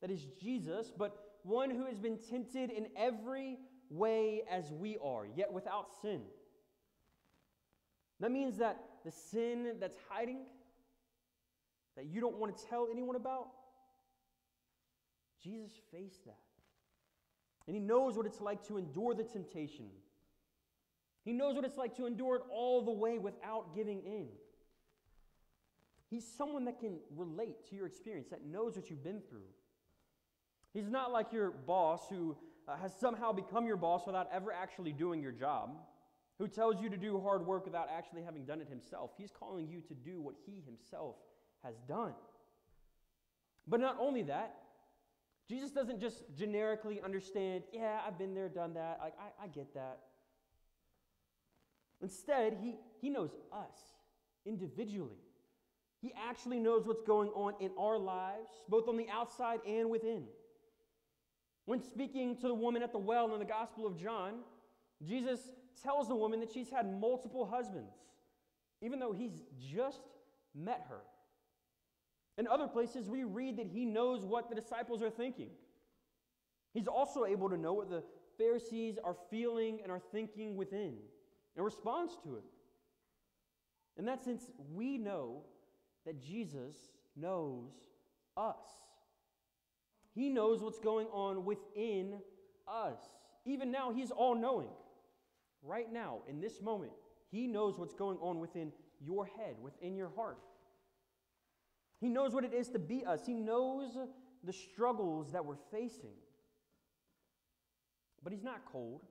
that 0.00 0.10
is 0.10 0.26
Jesus, 0.40 0.90
but 0.96 1.16
one 1.44 1.70
who 1.70 1.86
has 1.86 1.98
been 1.98 2.18
tempted 2.18 2.70
in 2.70 2.88
every 2.96 3.58
way 3.88 4.42
as 4.50 4.72
we 4.72 4.96
are, 5.02 5.26
yet 5.36 5.52
without 5.52 5.88
sin. 6.00 6.22
That 8.20 8.30
means 8.30 8.58
that 8.58 8.78
the 9.04 9.10
sin 9.10 9.74
that's 9.80 9.96
hiding, 10.08 10.40
that 11.96 12.06
you 12.06 12.20
don't 12.20 12.38
want 12.38 12.56
to 12.56 12.66
tell 12.66 12.88
anyone 12.90 13.16
about, 13.16 13.48
Jesus 15.42 15.72
faced 15.90 16.24
that. 16.24 16.36
And 17.66 17.76
he 17.76 17.80
knows 17.80 18.16
what 18.16 18.26
it's 18.26 18.40
like 18.40 18.66
to 18.68 18.78
endure 18.78 19.14
the 19.14 19.24
temptation. 19.24 19.86
He 21.24 21.32
knows 21.32 21.54
what 21.54 21.64
it's 21.64 21.76
like 21.76 21.96
to 21.96 22.06
endure 22.06 22.36
it 22.36 22.42
all 22.50 22.84
the 22.84 22.92
way 22.92 23.18
without 23.18 23.74
giving 23.74 24.02
in. 24.02 24.26
He's 26.10 26.26
someone 26.36 26.64
that 26.66 26.80
can 26.80 26.98
relate 27.16 27.64
to 27.70 27.76
your 27.76 27.86
experience, 27.86 28.28
that 28.30 28.44
knows 28.44 28.76
what 28.76 28.90
you've 28.90 29.04
been 29.04 29.22
through. 29.28 29.48
He's 30.74 30.88
not 30.88 31.12
like 31.12 31.32
your 31.32 31.50
boss 31.50 32.08
who 32.08 32.36
uh, 32.66 32.76
has 32.76 32.92
somehow 32.98 33.32
become 33.32 33.66
your 33.66 33.76
boss 33.76 34.06
without 34.06 34.28
ever 34.32 34.52
actually 34.52 34.92
doing 34.92 35.22
your 35.22 35.32
job, 35.32 35.76
who 36.38 36.48
tells 36.48 36.82
you 36.82 36.90
to 36.90 36.96
do 36.96 37.20
hard 37.20 37.46
work 37.46 37.64
without 37.64 37.88
actually 37.90 38.22
having 38.22 38.44
done 38.44 38.60
it 38.60 38.68
himself. 38.68 39.12
He's 39.16 39.30
calling 39.30 39.68
you 39.68 39.80
to 39.82 39.94
do 39.94 40.20
what 40.20 40.34
he 40.44 40.62
himself 40.66 41.16
has 41.62 41.74
done. 41.88 42.14
But 43.66 43.80
not 43.80 43.96
only 44.00 44.22
that, 44.24 44.54
Jesus 45.48 45.70
doesn't 45.70 46.00
just 46.00 46.22
generically 46.36 47.00
understand, 47.02 47.64
yeah, 47.72 48.00
I've 48.06 48.18
been 48.18 48.34
there, 48.34 48.48
done 48.48 48.74
that, 48.74 48.98
I, 49.02 49.06
I, 49.06 49.44
I 49.44 49.46
get 49.48 49.74
that. 49.74 49.98
Instead, 52.00 52.56
he, 52.60 52.76
he 53.00 53.10
knows 53.10 53.30
us 53.52 53.76
individually. 54.44 55.20
He 56.00 56.12
actually 56.28 56.58
knows 56.58 56.86
what's 56.86 57.02
going 57.02 57.30
on 57.30 57.54
in 57.60 57.70
our 57.78 57.96
lives, 57.96 58.50
both 58.68 58.88
on 58.88 58.96
the 58.96 59.08
outside 59.08 59.60
and 59.66 59.88
within. 59.88 60.24
When 61.64 61.80
speaking 61.80 62.36
to 62.38 62.48
the 62.48 62.54
woman 62.54 62.82
at 62.82 62.90
the 62.90 62.98
well 62.98 63.32
in 63.34 63.38
the 63.38 63.44
Gospel 63.44 63.86
of 63.86 63.96
John, 63.96 64.40
Jesus 65.06 65.40
tells 65.80 66.08
the 66.08 66.16
woman 66.16 66.40
that 66.40 66.52
she's 66.52 66.70
had 66.70 66.92
multiple 67.00 67.46
husbands, 67.46 67.94
even 68.80 68.98
though 68.98 69.12
he's 69.12 69.42
just 69.72 70.00
met 70.54 70.86
her. 70.88 71.02
In 72.38 72.46
other 72.46 72.66
places, 72.66 73.08
we 73.08 73.24
read 73.24 73.58
that 73.58 73.66
he 73.66 73.84
knows 73.84 74.24
what 74.24 74.48
the 74.48 74.54
disciples 74.54 75.02
are 75.02 75.10
thinking. 75.10 75.50
He's 76.72 76.88
also 76.88 77.24
able 77.24 77.50
to 77.50 77.56
know 77.56 77.74
what 77.74 77.90
the 77.90 78.02
Pharisees 78.38 78.98
are 79.02 79.16
feeling 79.30 79.80
and 79.82 79.92
are 79.92 80.00
thinking 80.12 80.56
within 80.56 80.94
and 81.56 81.64
responds 81.64 82.16
to 82.24 82.36
it. 82.36 82.44
In 83.98 84.06
that 84.06 84.24
sense, 84.24 84.50
we 84.72 84.96
know 84.96 85.42
that 86.06 86.22
Jesus 86.22 86.76
knows 87.14 87.72
us. 88.36 88.56
He 90.14 90.28
knows 90.28 90.62
what's 90.62 90.78
going 90.78 91.06
on 91.08 91.44
within 91.44 92.14
us. 92.66 92.98
Even 93.44 93.70
now, 93.70 93.92
He's 93.92 94.10
all 94.10 94.34
knowing. 94.34 94.70
Right 95.62 95.92
now, 95.92 96.18
in 96.28 96.40
this 96.40 96.60
moment, 96.60 96.92
He 97.30 97.46
knows 97.46 97.78
what's 97.78 97.94
going 97.94 98.18
on 98.18 98.40
within 98.40 98.72
your 99.00 99.26
head, 99.26 99.56
within 99.60 99.96
your 99.96 100.10
heart. 100.16 100.38
He 102.02 102.08
knows 102.08 102.34
what 102.34 102.44
it 102.44 102.52
is 102.52 102.68
to 102.70 102.80
be 102.80 103.04
us. 103.04 103.24
He 103.24 103.32
knows 103.32 103.96
the 104.42 104.52
struggles 104.52 105.30
that 105.30 105.44
we're 105.46 105.54
facing. 105.70 106.16
But 108.24 108.32
He's 108.32 108.42
not 108.42 108.62
cold. 108.72 109.02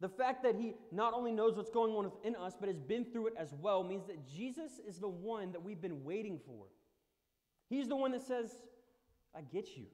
The 0.00 0.08
fact 0.08 0.44
that 0.44 0.54
He 0.54 0.74
not 0.92 1.14
only 1.14 1.32
knows 1.32 1.56
what's 1.56 1.68
going 1.68 1.92
on 1.96 2.04
within 2.04 2.36
us, 2.36 2.54
but 2.58 2.68
has 2.68 2.78
been 2.78 3.04
through 3.04 3.26
it 3.26 3.34
as 3.36 3.52
well, 3.60 3.82
means 3.82 4.06
that 4.06 4.24
Jesus 4.24 4.80
is 4.86 5.00
the 5.00 5.08
one 5.08 5.50
that 5.50 5.60
we've 5.60 5.80
been 5.80 6.04
waiting 6.04 6.38
for. 6.46 6.66
He's 7.68 7.88
the 7.88 7.96
one 7.96 8.12
that 8.12 8.22
says, 8.22 8.52
I 9.34 9.40
get 9.40 9.76
you. 9.76 9.86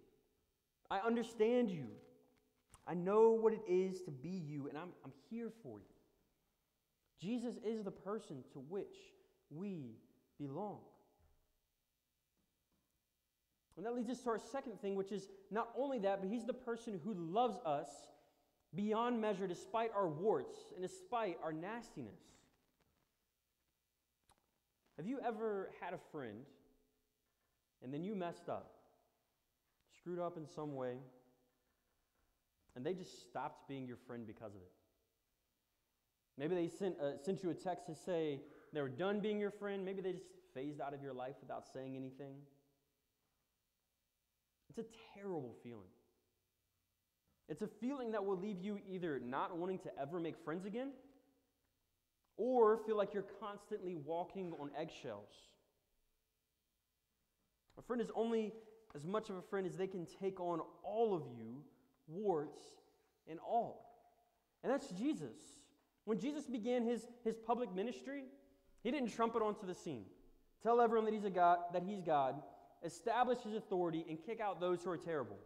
I 0.90 0.98
understand 0.98 1.70
you. 1.70 1.86
I 2.86 2.92
know 2.92 3.30
what 3.30 3.54
it 3.54 3.62
is 3.66 4.02
to 4.02 4.10
be 4.10 4.28
you, 4.28 4.68
and 4.68 4.76
I'm, 4.76 4.90
I'm 5.02 5.12
here 5.30 5.50
for 5.62 5.78
you. 5.78 5.86
Jesus 7.18 7.56
is 7.64 7.82
the 7.82 7.90
person 7.90 8.44
to 8.52 8.58
which 8.58 8.96
we 9.50 9.96
belong. 10.38 10.80
And 13.76 13.86
that 13.86 13.94
leads 13.94 14.10
us 14.10 14.20
to 14.20 14.30
our 14.30 14.38
second 14.38 14.80
thing, 14.80 14.96
which 14.96 15.12
is 15.12 15.28
not 15.50 15.70
only 15.76 15.98
that, 16.00 16.20
but 16.20 16.30
he's 16.30 16.44
the 16.44 16.52
person 16.52 17.00
who 17.04 17.14
loves 17.14 17.58
us 17.64 17.88
beyond 18.74 19.20
measure 19.20 19.46
despite 19.46 19.90
our 19.94 20.08
warts 20.08 20.58
and 20.74 20.82
despite 20.82 21.38
our 21.42 21.52
nastiness. 21.52 22.20
Have 24.96 25.06
you 25.06 25.18
ever 25.26 25.70
had 25.80 25.94
a 25.94 25.98
friend 26.10 26.44
and 27.82 27.92
then 27.92 28.04
you 28.04 28.14
messed 28.14 28.48
up, 28.48 28.74
screwed 29.98 30.18
up 30.18 30.36
in 30.36 30.46
some 30.46 30.74
way, 30.74 30.96
and 32.76 32.84
they 32.84 32.94
just 32.94 33.22
stopped 33.22 33.68
being 33.68 33.86
your 33.86 33.96
friend 33.96 34.26
because 34.26 34.54
of 34.54 34.60
it? 34.60 34.72
Maybe 36.38 36.54
they 36.54 36.68
sent, 36.68 36.98
uh, 37.00 37.18
sent 37.22 37.42
you 37.42 37.50
a 37.50 37.54
text 37.54 37.86
to 37.86 37.94
say 37.94 38.40
they 38.72 38.80
were 38.80 38.88
done 38.88 39.20
being 39.20 39.38
your 39.38 39.50
friend. 39.50 39.84
Maybe 39.84 40.00
they 40.00 40.12
just 40.12 40.30
phased 40.54 40.80
out 40.80 40.94
of 40.94 41.02
your 41.02 41.12
life 41.12 41.34
without 41.40 41.66
saying 41.72 41.96
anything. 41.96 42.34
It's 44.74 44.88
a 44.88 45.18
terrible 45.18 45.54
feeling. 45.62 45.90
It's 47.50 47.60
a 47.60 47.66
feeling 47.66 48.12
that 48.12 48.24
will 48.24 48.38
leave 48.38 48.62
you 48.62 48.78
either 48.88 49.20
not 49.20 49.54
wanting 49.54 49.78
to 49.80 49.90
ever 50.00 50.18
make 50.18 50.38
friends 50.42 50.64
again 50.64 50.92
or 52.38 52.78
feel 52.78 52.96
like 52.96 53.12
you're 53.12 53.26
constantly 53.38 53.96
walking 53.96 54.54
on 54.58 54.70
eggshells. 54.78 55.28
A 57.78 57.82
friend 57.82 58.00
is 58.00 58.10
only 58.14 58.54
as 58.94 59.06
much 59.06 59.28
of 59.28 59.36
a 59.36 59.42
friend 59.42 59.66
as 59.66 59.76
they 59.76 59.86
can 59.86 60.06
take 60.22 60.40
on 60.40 60.62
all 60.82 61.14
of 61.14 61.24
you, 61.36 61.62
warts 62.08 62.60
and 63.28 63.38
all. 63.46 63.84
And 64.64 64.72
that's 64.72 64.88
Jesus. 64.88 65.36
When 66.06 66.18
Jesus 66.18 66.46
began 66.46 66.82
his, 66.82 67.06
his 67.24 67.36
public 67.36 67.74
ministry, 67.74 68.24
he 68.82 68.90
didn't 68.90 69.10
trumpet 69.10 69.42
onto 69.42 69.66
the 69.66 69.74
scene, 69.74 70.06
tell 70.62 70.80
everyone 70.80 71.04
that 71.04 71.12
he's, 71.12 71.24
a 71.24 71.30
God, 71.30 71.58
that 71.74 71.82
he's 71.86 72.00
God, 72.00 72.36
establish 72.84 73.38
his 73.40 73.54
authority, 73.54 74.04
and 74.08 74.18
kick 74.24 74.40
out 74.40 74.60
those 74.60 74.82
who 74.82 74.90
are 74.90 74.96
terrible. 74.96 75.38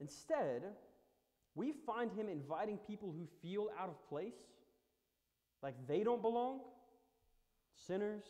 Instead, 0.00 0.62
we 1.54 1.72
find 1.86 2.10
him 2.12 2.28
inviting 2.28 2.78
people 2.78 3.12
who 3.16 3.26
feel 3.42 3.68
out 3.78 3.88
of 3.88 4.08
place, 4.08 4.34
like 5.62 5.74
they 5.86 6.02
don't 6.02 6.22
belong 6.22 6.60
sinners, 7.86 8.24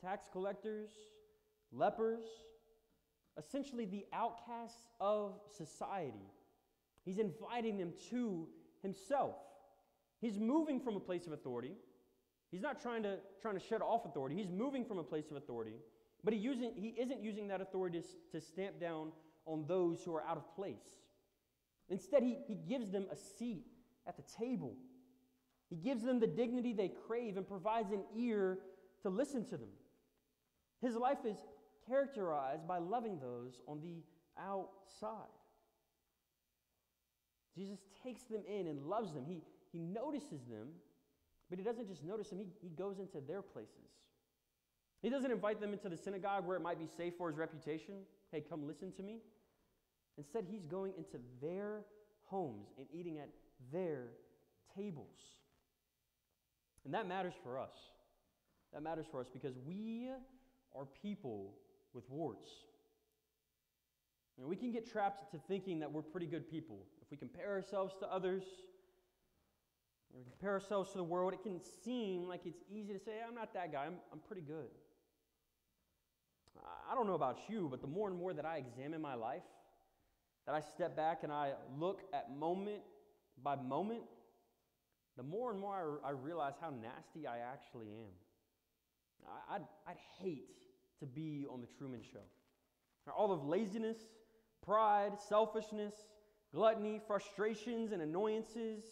tax 0.00 0.28
collectors, 0.32 0.90
lepers, 1.72 2.24
essentially 3.38 3.84
the 3.84 4.04
outcasts 4.12 4.88
of 5.00 5.40
society. 5.56 6.26
He's 7.04 7.18
inviting 7.18 7.78
them 7.78 7.92
to 8.10 8.46
himself. 8.82 9.36
He's 10.20 10.38
moving 10.38 10.80
from 10.80 10.96
a 10.96 11.00
place 11.00 11.26
of 11.26 11.32
authority. 11.32 11.72
He's 12.50 12.60
not 12.60 12.80
trying 12.80 13.02
to, 13.04 13.16
trying 13.40 13.54
to 13.54 13.60
shut 13.60 13.80
off 13.80 14.04
authority. 14.04 14.36
He's 14.36 14.50
moving 14.50 14.84
from 14.84 14.98
a 14.98 15.02
place 15.02 15.30
of 15.30 15.36
authority, 15.36 15.76
but 16.24 16.32
he, 16.32 16.38
using, 16.38 16.72
he 16.76 16.94
isn't 16.98 17.22
using 17.22 17.48
that 17.48 17.60
authority 17.60 18.00
to, 18.00 18.38
to 18.38 18.44
stamp 18.44 18.80
down 18.80 19.12
on 19.46 19.64
those 19.66 20.02
who 20.04 20.14
are 20.14 20.22
out 20.22 20.36
of 20.36 20.54
place. 20.54 21.00
Instead, 21.88 22.22
he, 22.22 22.38
he 22.46 22.54
gives 22.54 22.90
them 22.90 23.06
a 23.10 23.16
seat 23.16 23.66
at 24.06 24.16
the 24.16 24.22
table. 24.38 24.74
He 25.68 25.76
gives 25.76 26.02
them 26.02 26.20
the 26.20 26.26
dignity 26.26 26.72
they 26.72 26.92
crave 27.06 27.36
and 27.36 27.46
provides 27.46 27.92
an 27.92 28.02
ear 28.16 28.58
to 29.02 29.08
listen 29.08 29.44
to 29.46 29.56
them. 29.56 29.70
His 30.80 30.94
life 30.94 31.24
is 31.24 31.36
characterized 31.88 32.66
by 32.66 32.78
loving 32.78 33.18
those 33.18 33.60
on 33.66 33.80
the 33.80 34.02
outside. 34.38 35.28
Jesus 37.54 37.80
takes 38.02 38.22
them 38.22 38.42
in 38.48 38.66
and 38.66 38.86
loves 38.86 39.12
them. 39.12 39.24
He, 39.26 39.42
he 39.72 39.78
notices 39.78 40.44
them, 40.48 40.68
but 41.50 41.58
he 41.58 41.64
doesn't 41.64 41.88
just 41.88 42.04
notice 42.04 42.28
them, 42.28 42.38
he, 42.38 42.46
he 42.60 42.68
goes 42.70 42.98
into 42.98 43.20
their 43.20 43.42
places. 43.42 44.01
He 45.02 45.10
doesn't 45.10 45.32
invite 45.32 45.60
them 45.60 45.72
into 45.72 45.88
the 45.88 45.96
synagogue 45.96 46.46
where 46.46 46.56
it 46.56 46.62
might 46.62 46.78
be 46.78 46.86
safe 46.86 47.14
for 47.18 47.28
his 47.28 47.36
reputation. 47.36 47.94
Hey, 48.30 48.40
come 48.40 48.66
listen 48.66 48.92
to 48.92 49.02
me. 49.02 49.18
Instead, 50.16 50.46
he's 50.48 50.64
going 50.64 50.92
into 50.96 51.18
their 51.40 51.82
homes 52.26 52.68
and 52.78 52.86
eating 52.92 53.18
at 53.18 53.28
their 53.72 54.10
tables. 54.76 55.18
And 56.84 56.94
that 56.94 57.08
matters 57.08 57.34
for 57.42 57.58
us. 57.58 57.72
That 58.72 58.82
matters 58.82 59.06
for 59.10 59.20
us 59.20 59.26
because 59.32 59.54
we 59.66 60.08
are 60.74 60.86
people 61.02 61.54
with 61.92 62.08
warts. 62.08 62.50
And 64.38 64.48
we 64.48 64.56
can 64.56 64.72
get 64.72 64.90
trapped 64.90 65.32
to 65.32 65.38
thinking 65.48 65.80
that 65.80 65.92
we're 65.92 66.02
pretty 66.02 66.26
good 66.26 66.48
people. 66.48 66.78
If 67.02 67.10
we 67.10 67.16
compare 67.16 67.50
ourselves 67.50 67.94
to 68.00 68.06
others, 68.06 68.44
we 70.14 70.24
compare 70.24 70.52
ourselves 70.52 70.90
to 70.92 70.98
the 70.98 71.04
world, 71.04 71.32
it 71.32 71.42
can 71.42 71.60
seem 71.84 72.28
like 72.28 72.42
it's 72.44 72.62
easy 72.70 72.92
to 72.92 72.98
say, 72.98 73.12
I'm 73.26 73.34
not 73.34 73.52
that 73.54 73.72
guy, 73.72 73.86
I'm, 73.86 73.96
I'm 74.12 74.20
pretty 74.26 74.42
good. 74.42 74.68
Don't 77.02 77.08
know 77.08 77.16
about 77.16 77.40
you, 77.48 77.66
but 77.68 77.80
the 77.80 77.88
more 77.88 78.06
and 78.06 78.16
more 78.16 78.32
that 78.32 78.46
I 78.46 78.58
examine 78.58 79.00
my 79.00 79.14
life, 79.14 79.42
that 80.46 80.54
I 80.54 80.60
step 80.60 80.94
back 80.94 81.24
and 81.24 81.32
I 81.32 81.54
look 81.76 82.02
at 82.14 82.30
moment 82.38 82.82
by 83.42 83.56
moment, 83.56 84.02
the 85.16 85.24
more 85.24 85.50
and 85.50 85.58
more 85.58 85.98
I, 86.04 86.10
I 86.10 86.12
realize 86.12 86.52
how 86.60 86.70
nasty 86.70 87.26
I 87.26 87.38
actually 87.38 87.88
am. 87.88 89.26
I, 89.26 89.56
I'd, 89.56 89.62
I'd 89.84 89.96
hate 90.20 90.50
to 91.00 91.06
be 91.06 91.44
on 91.52 91.60
the 91.60 91.66
Truman 91.76 92.02
Show. 92.04 92.20
All 93.10 93.32
of 93.32 93.44
laziness, 93.44 93.98
pride, 94.64 95.18
selfishness, 95.28 95.94
gluttony, 96.54 97.00
frustrations 97.04 97.90
and 97.90 98.00
annoyances, 98.00 98.84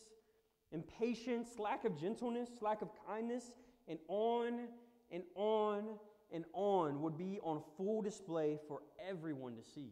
impatience, 0.73 1.61
lack 1.61 1.85
of 1.85 1.96
gentleness, 1.96 2.49
lack 2.61 2.83
of 2.83 2.88
kindness, 3.07 3.53
and 3.87 4.01
on 4.09 4.66
and 5.12 5.23
on 5.37 5.85
and 6.33 6.45
on 6.53 7.03
would 7.03 7.19
be 7.19 7.38
on 7.43 7.62
full 7.77 8.03
display 8.03 8.59
for 8.69 8.83
everyone 9.09 9.57
to 9.57 9.62
see. 9.62 9.90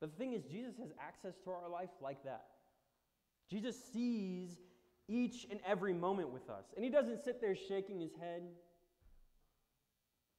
But 0.00 0.10
the 0.10 0.16
thing 0.16 0.32
is, 0.34 0.42
Jesus 0.44 0.76
has 0.78 0.90
access 1.00 1.34
to 1.44 1.50
our 1.50 1.68
life 1.68 1.90
like 2.02 2.22
that. 2.24 2.44
Jesus 3.50 3.76
sees 3.92 4.50
each 5.08 5.46
and 5.50 5.60
every 5.66 5.92
moment 5.92 6.30
with 6.30 6.48
us. 6.50 6.64
And 6.76 6.84
he 6.84 6.90
doesn't 6.90 7.22
sit 7.24 7.40
there 7.40 7.54
shaking 7.54 8.00
his 8.00 8.12
head. 8.20 8.42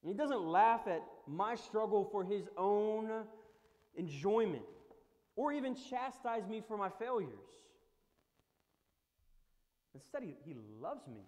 And 0.03 0.11
he 0.11 0.13
doesn't 0.13 0.41
laugh 0.41 0.81
at 0.87 1.01
my 1.27 1.55
struggle 1.55 2.07
for 2.11 2.23
his 2.23 2.47
own 2.57 3.09
enjoyment 3.95 4.63
or 5.35 5.51
even 5.51 5.75
chastise 5.75 6.47
me 6.47 6.61
for 6.67 6.77
my 6.77 6.89
failures. 6.99 7.29
Instead, 9.93 10.23
he, 10.23 10.35
he 10.45 10.55
loves 10.81 11.07
me, 11.07 11.21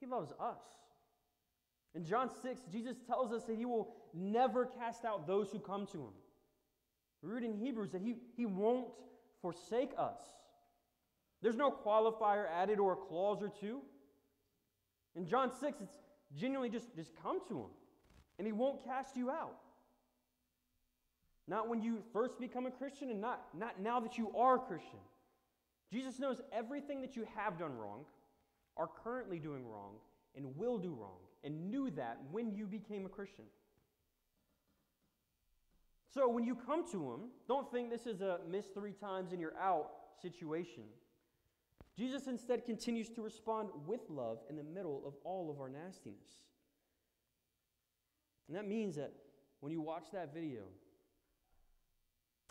he 0.00 0.06
loves 0.06 0.32
us. 0.40 0.62
In 1.94 2.04
John 2.04 2.30
6, 2.42 2.60
Jesus 2.72 2.96
tells 3.06 3.32
us 3.32 3.44
that 3.44 3.56
he 3.56 3.64
will 3.64 3.94
never 4.12 4.66
cast 4.66 5.04
out 5.04 5.26
those 5.26 5.50
who 5.50 5.58
come 5.58 5.86
to 5.86 5.98
him. 5.98 6.12
We 7.22 7.30
read 7.30 7.44
in 7.44 7.54
Hebrews 7.54 7.90
that 7.92 8.02
he, 8.02 8.16
he 8.36 8.46
won't 8.46 8.88
forsake 9.40 9.90
us. 9.96 10.18
There's 11.40 11.56
no 11.56 11.70
qualifier 11.70 12.46
added 12.50 12.78
or 12.78 12.94
a 12.94 12.96
clause 12.96 13.42
or 13.42 13.50
two. 13.60 13.80
In 15.14 15.26
John 15.26 15.50
6, 15.60 15.80
it's 15.80 15.96
genuinely 16.36 16.70
just, 16.70 16.94
just 16.96 17.12
come 17.22 17.38
to 17.48 17.54
him, 17.54 17.70
and 18.38 18.46
he 18.46 18.52
won't 18.52 18.84
cast 18.84 19.16
you 19.16 19.30
out. 19.30 19.56
Not 21.46 21.68
when 21.68 21.82
you 21.82 22.02
first 22.12 22.40
become 22.40 22.66
a 22.66 22.70
Christian, 22.70 23.10
and 23.10 23.20
not, 23.20 23.44
not 23.56 23.80
now 23.80 24.00
that 24.00 24.16
you 24.16 24.32
are 24.36 24.56
a 24.56 24.58
Christian. 24.58 24.98
Jesus 25.92 26.18
knows 26.18 26.40
everything 26.52 27.02
that 27.02 27.14
you 27.14 27.26
have 27.36 27.58
done 27.58 27.76
wrong, 27.76 28.04
are 28.76 28.88
currently 29.04 29.38
doing 29.38 29.68
wrong, 29.68 29.92
and 30.36 30.56
will 30.56 30.78
do 30.78 30.94
wrong, 30.98 31.20
and 31.44 31.70
knew 31.70 31.90
that 31.90 32.18
when 32.32 32.54
you 32.54 32.66
became 32.66 33.06
a 33.06 33.08
Christian. 33.08 33.44
So 36.12 36.28
when 36.28 36.44
you 36.44 36.54
come 36.54 36.88
to 36.92 37.12
Him, 37.12 37.20
don't 37.48 37.70
think 37.70 37.90
this 37.90 38.06
is 38.06 38.20
a 38.20 38.38
miss 38.48 38.66
three 38.66 38.92
times 38.92 39.32
and 39.32 39.40
you're 39.40 39.56
out 39.60 39.90
situation. 40.22 40.84
Jesus 41.96 42.26
instead 42.26 42.64
continues 42.64 43.08
to 43.10 43.22
respond 43.22 43.68
with 43.86 44.00
love 44.08 44.38
in 44.48 44.56
the 44.56 44.62
middle 44.62 45.02
of 45.06 45.14
all 45.24 45.50
of 45.50 45.60
our 45.60 45.68
nastiness. 45.68 46.28
And 48.48 48.56
that 48.56 48.66
means 48.66 48.96
that 48.96 49.12
when 49.60 49.72
you 49.72 49.80
watch 49.80 50.06
that 50.12 50.34
video 50.34 50.62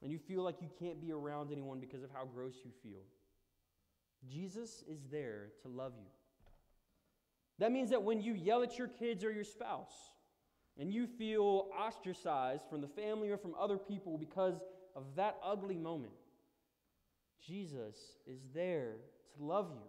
and 0.02 0.12
you 0.12 0.18
feel 0.18 0.44
like 0.44 0.62
you 0.62 0.70
can't 0.80 1.02
be 1.02 1.12
around 1.12 1.52
anyone 1.52 1.80
because 1.80 2.04
of 2.04 2.10
how 2.14 2.26
gross 2.26 2.56
you 2.64 2.72
feel, 2.82 3.02
Jesus 4.30 4.84
is 4.90 5.00
there 5.12 5.50
to 5.62 5.68
love 5.68 5.94
you. 5.98 6.08
That 7.60 7.72
means 7.72 7.92
that 7.92 8.04
when 8.04 8.22
you 8.22 8.34
yell 8.34 8.64
at 8.64 8.78
your 8.78 8.88
kids 8.88 9.24
or 9.24 9.32
your 9.32 9.44
spouse, 9.44 9.94
and 10.80 10.92
you 10.92 11.06
feel 11.06 11.68
ostracized 11.80 12.64
from 12.70 12.82
the 12.82 12.88
family 12.88 13.30
or 13.30 13.38
from 13.38 13.54
other 13.60 13.78
people 13.78 14.18
because 14.18 14.56
of 14.96 15.04
that 15.16 15.38
ugly 15.44 15.78
moment, 15.78 16.14
Jesus 17.46 17.96
is 18.26 18.40
there 18.54 18.96
to 19.38 19.44
love 19.44 19.70
you. 19.72 19.82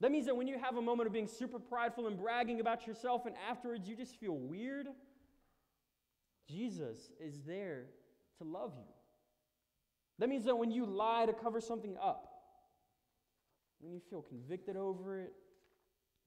That 0.00 0.10
means 0.10 0.26
that 0.26 0.36
when 0.36 0.48
you 0.48 0.58
have 0.58 0.76
a 0.76 0.82
moment 0.82 1.06
of 1.06 1.12
being 1.12 1.28
super 1.28 1.60
prideful 1.60 2.08
and 2.08 2.18
bragging 2.18 2.58
about 2.58 2.86
yourself, 2.88 3.24
and 3.24 3.36
afterwards 3.48 3.88
you 3.88 3.94
just 3.94 4.16
feel 4.16 4.36
weird, 4.36 4.88
Jesus 6.48 7.12
is 7.20 7.40
there 7.46 7.84
to 8.38 8.44
love 8.44 8.72
you. 8.76 8.92
That 10.18 10.28
means 10.28 10.44
that 10.44 10.56
when 10.56 10.72
you 10.72 10.86
lie 10.86 11.26
to 11.26 11.32
cover 11.32 11.60
something 11.60 11.96
up, 12.02 12.28
when 13.78 13.92
you 13.92 14.00
feel 14.10 14.22
convicted 14.22 14.76
over 14.76 15.20
it, 15.20 15.32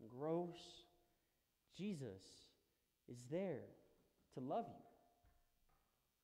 gross, 0.09 0.57
Jesus 1.77 2.23
is 3.09 3.17
there 3.29 3.63
to 4.33 4.39
love 4.39 4.65
you. 4.67 4.83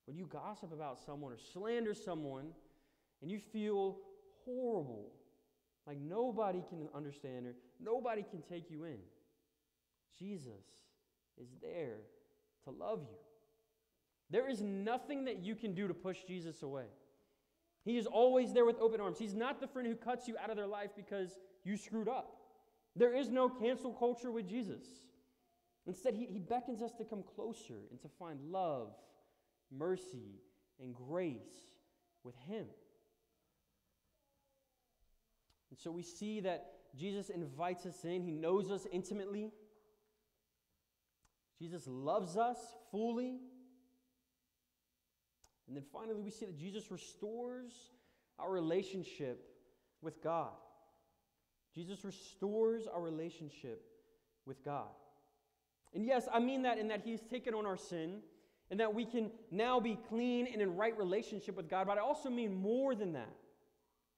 When 0.05 0.17
you 0.17 0.25
gossip 0.25 0.73
about 0.73 0.99
someone 0.99 1.31
or 1.31 1.37
slander 1.53 1.93
someone 1.93 2.47
and 3.21 3.31
you 3.31 3.39
feel 3.39 3.97
horrible, 4.45 5.11
Like 5.87 5.99
nobody 5.99 6.63
can 6.69 6.87
understand 6.93 7.47
or 7.47 7.55
nobody 7.83 8.23
can 8.23 8.41
take 8.41 8.69
you 8.69 8.83
in. 8.83 8.99
Jesus 10.17 10.65
is 11.41 11.49
there 11.61 11.97
to 12.65 12.71
love 12.71 13.01
you. 13.01 13.17
There 14.29 14.49
is 14.49 14.61
nothing 14.61 15.25
that 15.25 15.39
you 15.39 15.55
can 15.55 15.73
do 15.73 15.87
to 15.87 15.93
push 15.93 16.19
Jesus 16.27 16.61
away. 16.61 16.85
He 17.83 17.97
is 17.97 18.05
always 18.05 18.53
there 18.53 18.65
with 18.65 18.79
open 18.79 19.01
arms. 19.01 19.17
He's 19.17 19.33
not 19.33 19.59
the 19.59 19.67
friend 19.67 19.87
who 19.87 19.95
cuts 19.95 20.27
you 20.27 20.37
out 20.41 20.51
of 20.51 20.55
their 20.55 20.67
life 20.67 20.91
because 20.95 21.39
you 21.63 21.75
screwed 21.75 22.07
up. 22.07 22.37
There 22.95 23.15
is 23.15 23.29
no 23.29 23.49
cancel 23.49 23.93
culture 23.93 24.31
with 24.31 24.47
Jesus. 24.47 24.83
Instead, 25.87 26.15
he, 26.15 26.25
he 26.25 26.39
beckons 26.39 26.81
us 26.81 26.91
to 26.97 27.05
come 27.05 27.23
closer 27.23 27.79
and 27.89 28.01
to 28.01 28.09
find 28.19 28.39
love, 28.51 28.93
mercy, 29.71 30.41
and 30.81 30.93
grace 30.93 31.71
with 32.23 32.35
Him. 32.47 32.65
And 35.69 35.79
so 35.79 35.91
we 35.91 36.03
see 36.03 36.41
that 36.41 36.65
Jesus 36.95 37.29
invites 37.29 37.85
us 37.85 38.03
in, 38.03 38.21
He 38.21 38.31
knows 38.31 38.69
us 38.69 38.85
intimately. 38.91 39.51
Jesus 41.57 41.87
loves 41.87 42.37
us 42.37 42.57
fully. 42.91 43.39
And 45.67 45.77
then 45.77 45.83
finally, 45.93 46.21
we 46.21 46.31
see 46.31 46.45
that 46.45 46.57
Jesus 46.57 46.91
restores 46.91 47.71
our 48.37 48.51
relationship 48.51 49.47
with 50.01 50.21
God. 50.21 50.51
Jesus 51.73 52.03
restores 52.03 52.87
our 52.87 53.01
relationship 53.01 53.83
with 54.45 54.63
God. 54.63 54.89
And 55.93 56.05
yes, 56.05 56.27
I 56.31 56.39
mean 56.39 56.63
that 56.63 56.77
in 56.77 56.87
that 56.89 57.01
He's 57.03 57.21
taken 57.21 57.53
on 57.53 57.65
our 57.65 57.77
sin 57.77 58.19
and 58.69 58.79
that 58.79 58.93
we 58.93 59.05
can 59.05 59.31
now 59.51 59.79
be 59.79 59.99
clean 60.09 60.47
and 60.47 60.61
in 60.61 60.75
right 60.75 60.97
relationship 60.97 61.57
with 61.57 61.69
God, 61.69 61.87
but 61.87 61.97
I 61.97 62.01
also 62.01 62.29
mean 62.29 62.53
more 62.55 62.95
than 62.95 63.13
that. 63.13 63.35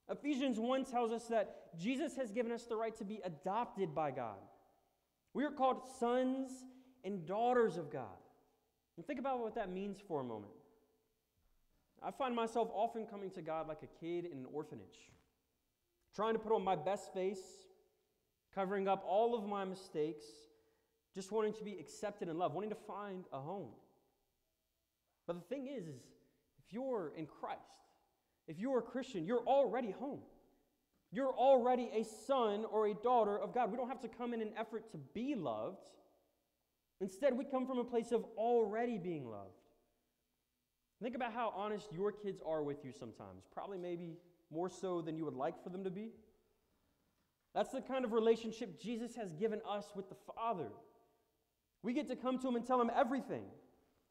Ephesians 0.09 0.59
1 0.59 0.85
tells 0.85 1.11
us 1.11 1.25
that 1.25 1.77
Jesus 1.79 2.15
has 2.17 2.31
given 2.31 2.51
us 2.51 2.63
the 2.63 2.75
right 2.75 2.95
to 2.97 3.05
be 3.05 3.19
adopted 3.23 3.95
by 3.95 4.11
God. 4.11 4.37
We 5.33 5.43
are 5.45 5.51
called 5.51 5.81
sons 5.99 6.51
and 7.03 7.25
daughters 7.25 7.77
of 7.77 7.91
God. 7.91 8.05
And 8.97 9.07
think 9.07 9.19
about 9.19 9.39
what 9.39 9.55
that 9.55 9.71
means 9.71 9.97
for 10.07 10.21
a 10.21 10.23
moment. 10.23 10.53
I 12.03 12.11
find 12.11 12.35
myself 12.35 12.69
often 12.73 13.05
coming 13.05 13.31
to 13.31 13.41
God 13.41 13.67
like 13.67 13.81
a 13.81 13.99
kid 13.99 14.25
in 14.25 14.39
an 14.39 14.45
orphanage, 14.53 15.09
trying 16.15 16.33
to 16.33 16.39
put 16.39 16.53
on 16.53 16.63
my 16.63 16.75
best 16.75 17.13
face, 17.13 17.41
covering 18.53 18.87
up 18.87 19.03
all 19.07 19.35
of 19.35 19.45
my 19.45 19.65
mistakes, 19.65 20.25
just 21.13 21.31
wanting 21.31 21.53
to 21.53 21.63
be 21.63 21.77
accepted 21.79 22.29
and 22.29 22.39
loved, 22.39 22.55
wanting 22.55 22.69
to 22.69 22.75
find 22.87 23.25
a 23.31 23.39
home. 23.39 23.69
But 25.27 25.35
the 25.35 25.55
thing 25.55 25.67
is, 25.67 25.87
is 25.87 26.01
if 26.57 26.73
you're 26.73 27.13
in 27.17 27.25
Christ, 27.25 27.59
if 28.47 28.59
you're 28.59 28.79
a 28.79 28.83
Christian, 28.83 29.25
you're 29.25 29.45
already 29.45 29.91
home. 29.91 30.19
You're 31.11 31.33
already 31.33 31.91
a 31.93 32.03
son 32.03 32.65
or 32.71 32.87
a 32.87 32.93
daughter 32.93 33.37
of 33.37 33.53
God. 33.53 33.71
We 33.71 33.77
don't 33.77 33.87
have 33.87 34.01
to 34.01 34.07
come 34.07 34.33
in 34.33 34.41
an 34.41 34.51
effort 34.57 34.91
to 34.91 34.97
be 34.97 35.35
loved. 35.35 35.87
Instead, 36.99 37.37
we 37.37 37.45
come 37.45 37.67
from 37.67 37.77
a 37.77 37.83
place 37.83 38.11
of 38.11 38.25
already 38.35 38.97
being 38.97 39.29
loved. 39.29 39.51
Think 41.01 41.15
about 41.15 41.33
how 41.33 41.53
honest 41.55 41.91
your 41.93 42.11
kids 42.11 42.41
are 42.45 42.63
with 42.63 42.83
you 42.83 42.91
sometimes. 42.91 43.43
Probably, 43.53 43.77
maybe 43.77 44.17
more 44.53 44.69
so 44.69 45.01
than 45.01 45.17
you 45.17 45.25
would 45.25 45.35
like 45.35 45.61
for 45.63 45.69
them 45.69 45.83
to 45.83 45.89
be. 45.89 46.11
That's 47.55 47.71
the 47.71 47.81
kind 47.81 48.05
of 48.05 48.13
relationship 48.13 48.81
Jesus 48.81 49.15
has 49.15 49.33
given 49.33 49.61
us 49.67 49.91
with 49.95 50.09
the 50.09 50.15
Father. 50.35 50.69
We 51.81 51.93
get 51.93 52.07
to 52.07 52.15
come 52.15 52.39
to 52.39 52.47
Him 52.47 52.55
and 52.55 52.65
tell 52.65 52.81
Him 52.81 52.91
everything. 52.95 53.43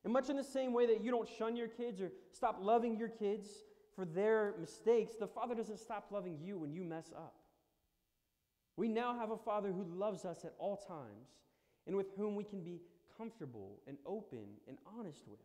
And 0.05 0.13
much 0.13 0.29
in 0.29 0.37
the 0.37 0.45
same 0.45 0.73
way 0.73 0.87
that 0.87 1.03
you 1.03 1.11
don't 1.11 1.29
shun 1.29 1.57
your 1.57 1.69
kids 1.69 2.01
or 2.01 2.11
stop 2.33 2.59
loving 2.61 2.97
your 2.97 3.09
kids 3.09 3.49
for 3.95 4.05
their 4.05 4.55
mistakes, 4.61 5.15
the 5.19 5.27
Father 5.27 5.55
doesn't 5.55 5.79
stop 5.79 6.09
loving 6.11 6.39
you 6.41 6.59
when 6.59 6.73
you 6.73 6.85
mess 6.85 7.13
up. 7.17 7.35
We 8.77 8.89
now 8.89 9.17
have 9.19 9.31
a 9.31 9.37
Father 9.37 9.71
who 9.71 9.85
loves 9.85 10.25
us 10.25 10.45
at 10.45 10.55
all 10.59 10.77
times 10.77 11.29
and 11.87 11.97
with 11.97 12.07
whom 12.17 12.35
we 12.35 12.45
can 12.45 12.63
be 12.63 12.81
comfortable 13.17 13.81
and 13.87 13.97
open 14.07 14.47
and 14.69 14.79
honest 14.99 15.23
with. 15.29 15.41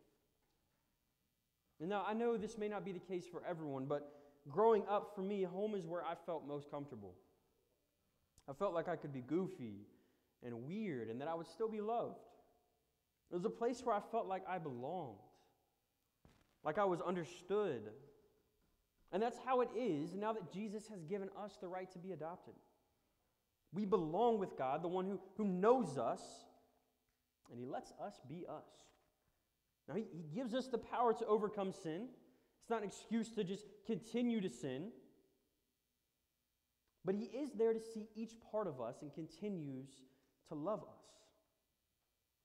And 1.80 1.88
now, 1.88 2.04
I 2.06 2.14
know 2.14 2.36
this 2.36 2.58
may 2.58 2.68
not 2.68 2.84
be 2.84 2.92
the 2.92 2.98
case 2.98 3.26
for 3.30 3.42
everyone, 3.48 3.84
but 3.86 4.17
growing 4.48 4.82
up 4.88 5.12
for 5.14 5.22
me, 5.22 5.42
home 5.42 5.74
is 5.74 5.86
where 5.86 6.02
I 6.04 6.14
felt 6.26 6.46
most 6.46 6.70
comfortable. 6.70 7.14
I 8.48 8.52
felt 8.52 8.74
like 8.74 8.88
I 8.88 8.96
could 8.96 9.12
be 9.12 9.20
goofy 9.20 9.86
and 10.44 10.66
weird 10.66 11.10
and 11.10 11.20
that 11.20 11.28
I 11.28 11.34
would 11.34 11.46
still 11.46 11.68
be 11.68 11.80
loved. 11.80 12.18
It 13.30 13.34
was 13.34 13.44
a 13.44 13.50
place 13.50 13.82
where 13.84 13.94
I 13.94 14.00
felt 14.10 14.26
like 14.26 14.42
I 14.48 14.58
belonged, 14.58 15.18
like 16.64 16.78
I 16.78 16.84
was 16.84 17.00
understood. 17.00 17.82
And 19.12 19.22
that's 19.22 19.38
how 19.44 19.60
it 19.60 19.68
is 19.76 20.14
now 20.14 20.32
that 20.32 20.52
Jesus 20.52 20.88
has 20.88 21.04
given 21.04 21.28
us 21.38 21.58
the 21.60 21.68
right 21.68 21.90
to 21.92 21.98
be 21.98 22.12
adopted. 22.12 22.54
We 23.72 23.84
belong 23.84 24.38
with 24.38 24.56
God, 24.56 24.82
the 24.82 24.88
one 24.88 25.04
who, 25.06 25.20
who 25.36 25.44
knows 25.44 25.98
us, 25.98 26.22
and 27.50 27.58
He 27.58 27.66
lets 27.66 27.92
us 28.02 28.14
be 28.28 28.46
us. 28.48 28.66
Now, 29.88 29.94
he, 29.94 30.04
he 30.12 30.24
gives 30.34 30.54
us 30.54 30.66
the 30.68 30.78
power 30.78 31.14
to 31.14 31.26
overcome 31.26 31.72
sin. 31.72 32.08
It's 32.68 32.70
not 32.70 32.82
an 32.82 32.88
excuse 32.88 33.30
to 33.30 33.44
just 33.44 33.64
continue 33.86 34.42
to 34.42 34.50
sin. 34.50 34.90
But 37.02 37.14
He 37.14 37.24
is 37.24 37.48
there 37.56 37.72
to 37.72 37.80
see 37.80 38.10
each 38.14 38.32
part 38.52 38.66
of 38.66 38.78
us 38.78 38.96
and 39.00 39.10
continues 39.14 39.88
to 40.50 40.54
love 40.54 40.80
us. 40.80 41.00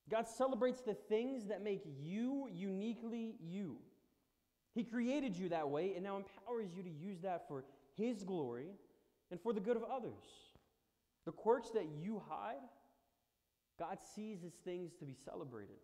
God 0.09 0.25
celebrates 0.25 0.79
the 0.79 0.93
things 0.93 1.47
that 1.47 1.61
make 1.61 1.83
you 2.01 2.47
uniquely 2.53 3.35
you. 3.45 3.75
He 4.73 4.85
created 4.85 5.35
you 5.35 5.49
that 5.49 5.69
way 5.69 5.91
and 5.95 6.05
now 6.05 6.15
empowers 6.15 6.69
you 6.73 6.83
to 6.83 6.89
use 6.89 7.19
that 7.23 7.45
for 7.49 7.65
His 7.97 8.23
glory 8.23 8.69
and 9.29 9.41
for 9.41 9.51
the 9.51 9.59
good 9.59 9.75
of 9.75 9.83
others. 9.83 10.23
The 11.25 11.33
quirks 11.33 11.71
that 11.71 11.87
you 12.01 12.21
hide, 12.29 12.63
God 13.77 13.97
sees 14.15 14.45
as 14.45 14.53
things 14.63 14.93
to 14.99 15.05
be 15.05 15.17
celebrated. 15.25 15.75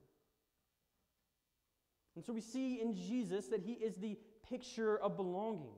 And 2.16 2.26
so 2.26 2.34
we 2.34 2.42
see 2.42 2.82
in 2.82 2.96
Jesus 2.96 3.48
that 3.48 3.62
He 3.62 3.74
is 3.74 3.96
the 3.96 4.18
picture 4.50 4.98
of 4.98 5.16
belonging. 5.16 5.76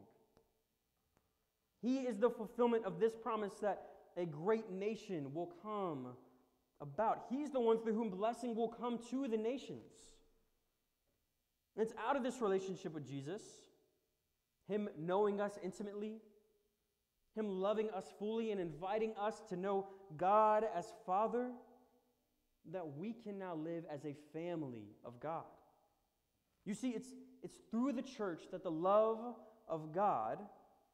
He 1.81 1.99
is 1.99 2.17
the 2.17 2.29
fulfillment 2.29 2.85
of 2.85 2.99
this 2.99 3.13
promise 3.15 3.53
that 3.61 3.81
a 4.17 4.25
great 4.25 4.71
nation 4.71 5.33
will 5.33 5.51
come 5.63 6.07
about. 6.79 7.25
He's 7.29 7.49
the 7.51 7.59
one 7.59 7.81
through 7.81 7.95
whom 7.95 8.09
blessing 8.09 8.55
will 8.55 8.67
come 8.67 8.99
to 9.09 9.27
the 9.27 9.37
nations. 9.37 9.91
And 11.75 11.85
it's 11.85 11.93
out 11.97 12.15
of 12.15 12.23
this 12.23 12.41
relationship 12.41 12.93
with 12.93 13.07
Jesus, 13.07 13.41
Him 14.67 14.89
knowing 14.97 15.39
us 15.39 15.53
intimately, 15.63 16.17
Him 17.35 17.47
loving 17.47 17.89
us 17.91 18.05
fully, 18.19 18.51
and 18.51 18.59
inviting 18.59 19.13
us 19.19 19.41
to 19.49 19.55
know 19.55 19.87
God 20.17 20.65
as 20.75 20.85
Father, 21.05 21.51
that 22.71 22.97
we 22.97 23.13
can 23.13 23.39
now 23.39 23.55
live 23.55 23.85
as 23.91 24.05
a 24.05 24.15
family 24.33 24.89
of 25.05 25.19
God. 25.19 25.45
You 26.65 26.73
see, 26.73 26.89
it's, 26.89 27.07
it's 27.43 27.57
through 27.69 27.93
the 27.93 28.01
church 28.01 28.43
that 28.51 28.63
the 28.63 28.71
love 28.71 29.35
of 29.67 29.93
God, 29.93 30.39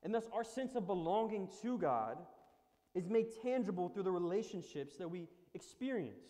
and 0.04 0.14
thus 0.14 0.26
our 0.34 0.44
sense 0.44 0.76
of 0.76 0.88
belonging 0.88 1.50
to 1.62 1.78
God, 1.78 2.18
is 2.96 3.10
made 3.10 3.28
tangible 3.44 3.90
through 3.90 4.04
the 4.04 4.12
relationships 4.12 4.98
that 4.98 5.10
we 5.10 5.28
experience. 5.54 6.28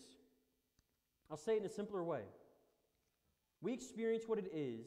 I'll 1.29 1.37
say 1.37 1.53
it 1.53 1.59
in 1.59 1.65
a 1.65 1.69
simpler 1.69 2.03
way. 2.03 2.21
We 3.61 3.73
experience 3.73 4.23
what 4.27 4.39
it 4.39 4.51
is 4.53 4.85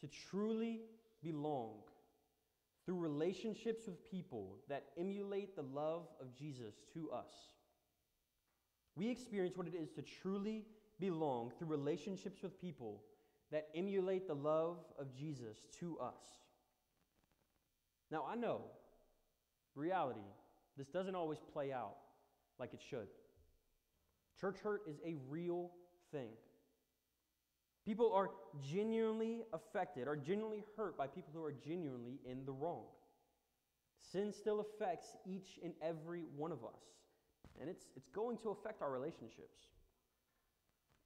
to 0.00 0.08
truly 0.30 0.80
belong 1.22 1.74
through 2.84 2.98
relationships 2.98 3.86
with 3.86 4.08
people 4.08 4.58
that 4.68 4.84
emulate 4.98 5.56
the 5.56 5.62
love 5.62 6.06
of 6.20 6.34
Jesus 6.36 6.74
to 6.94 7.10
us. 7.10 7.30
We 8.94 9.10
experience 9.10 9.56
what 9.56 9.66
it 9.66 9.74
is 9.74 9.90
to 9.92 10.02
truly 10.02 10.64
belong 11.00 11.52
through 11.58 11.68
relationships 11.68 12.42
with 12.42 12.60
people 12.60 13.02
that 13.52 13.68
emulate 13.74 14.26
the 14.26 14.34
love 14.34 14.78
of 14.98 15.14
Jesus 15.14 15.56
to 15.80 15.98
us. 15.98 16.20
Now, 18.10 18.24
I 18.28 18.36
know, 18.36 18.62
reality, 19.74 20.20
this 20.76 20.88
doesn't 20.88 21.14
always 21.14 21.38
play 21.52 21.72
out 21.72 21.96
like 22.58 22.74
it 22.74 22.80
should. 22.88 23.08
Church 24.40 24.58
hurt 24.62 24.82
is 24.88 24.98
a 25.04 25.16
real 25.28 25.70
thing. 26.12 26.30
People 27.84 28.12
are 28.12 28.30
genuinely 28.72 29.44
affected, 29.52 30.08
are 30.08 30.16
genuinely 30.16 30.64
hurt 30.76 30.98
by 30.98 31.06
people 31.06 31.30
who 31.32 31.44
are 31.44 31.52
genuinely 31.52 32.18
in 32.28 32.44
the 32.44 32.52
wrong. 32.52 32.84
Sin 34.12 34.32
still 34.32 34.60
affects 34.60 35.16
each 35.24 35.58
and 35.62 35.72
every 35.80 36.24
one 36.36 36.52
of 36.52 36.64
us, 36.64 36.82
and 37.60 37.70
it's, 37.70 37.86
it's 37.96 38.08
going 38.08 38.38
to 38.38 38.50
affect 38.50 38.82
our 38.82 38.90
relationships. 38.90 39.75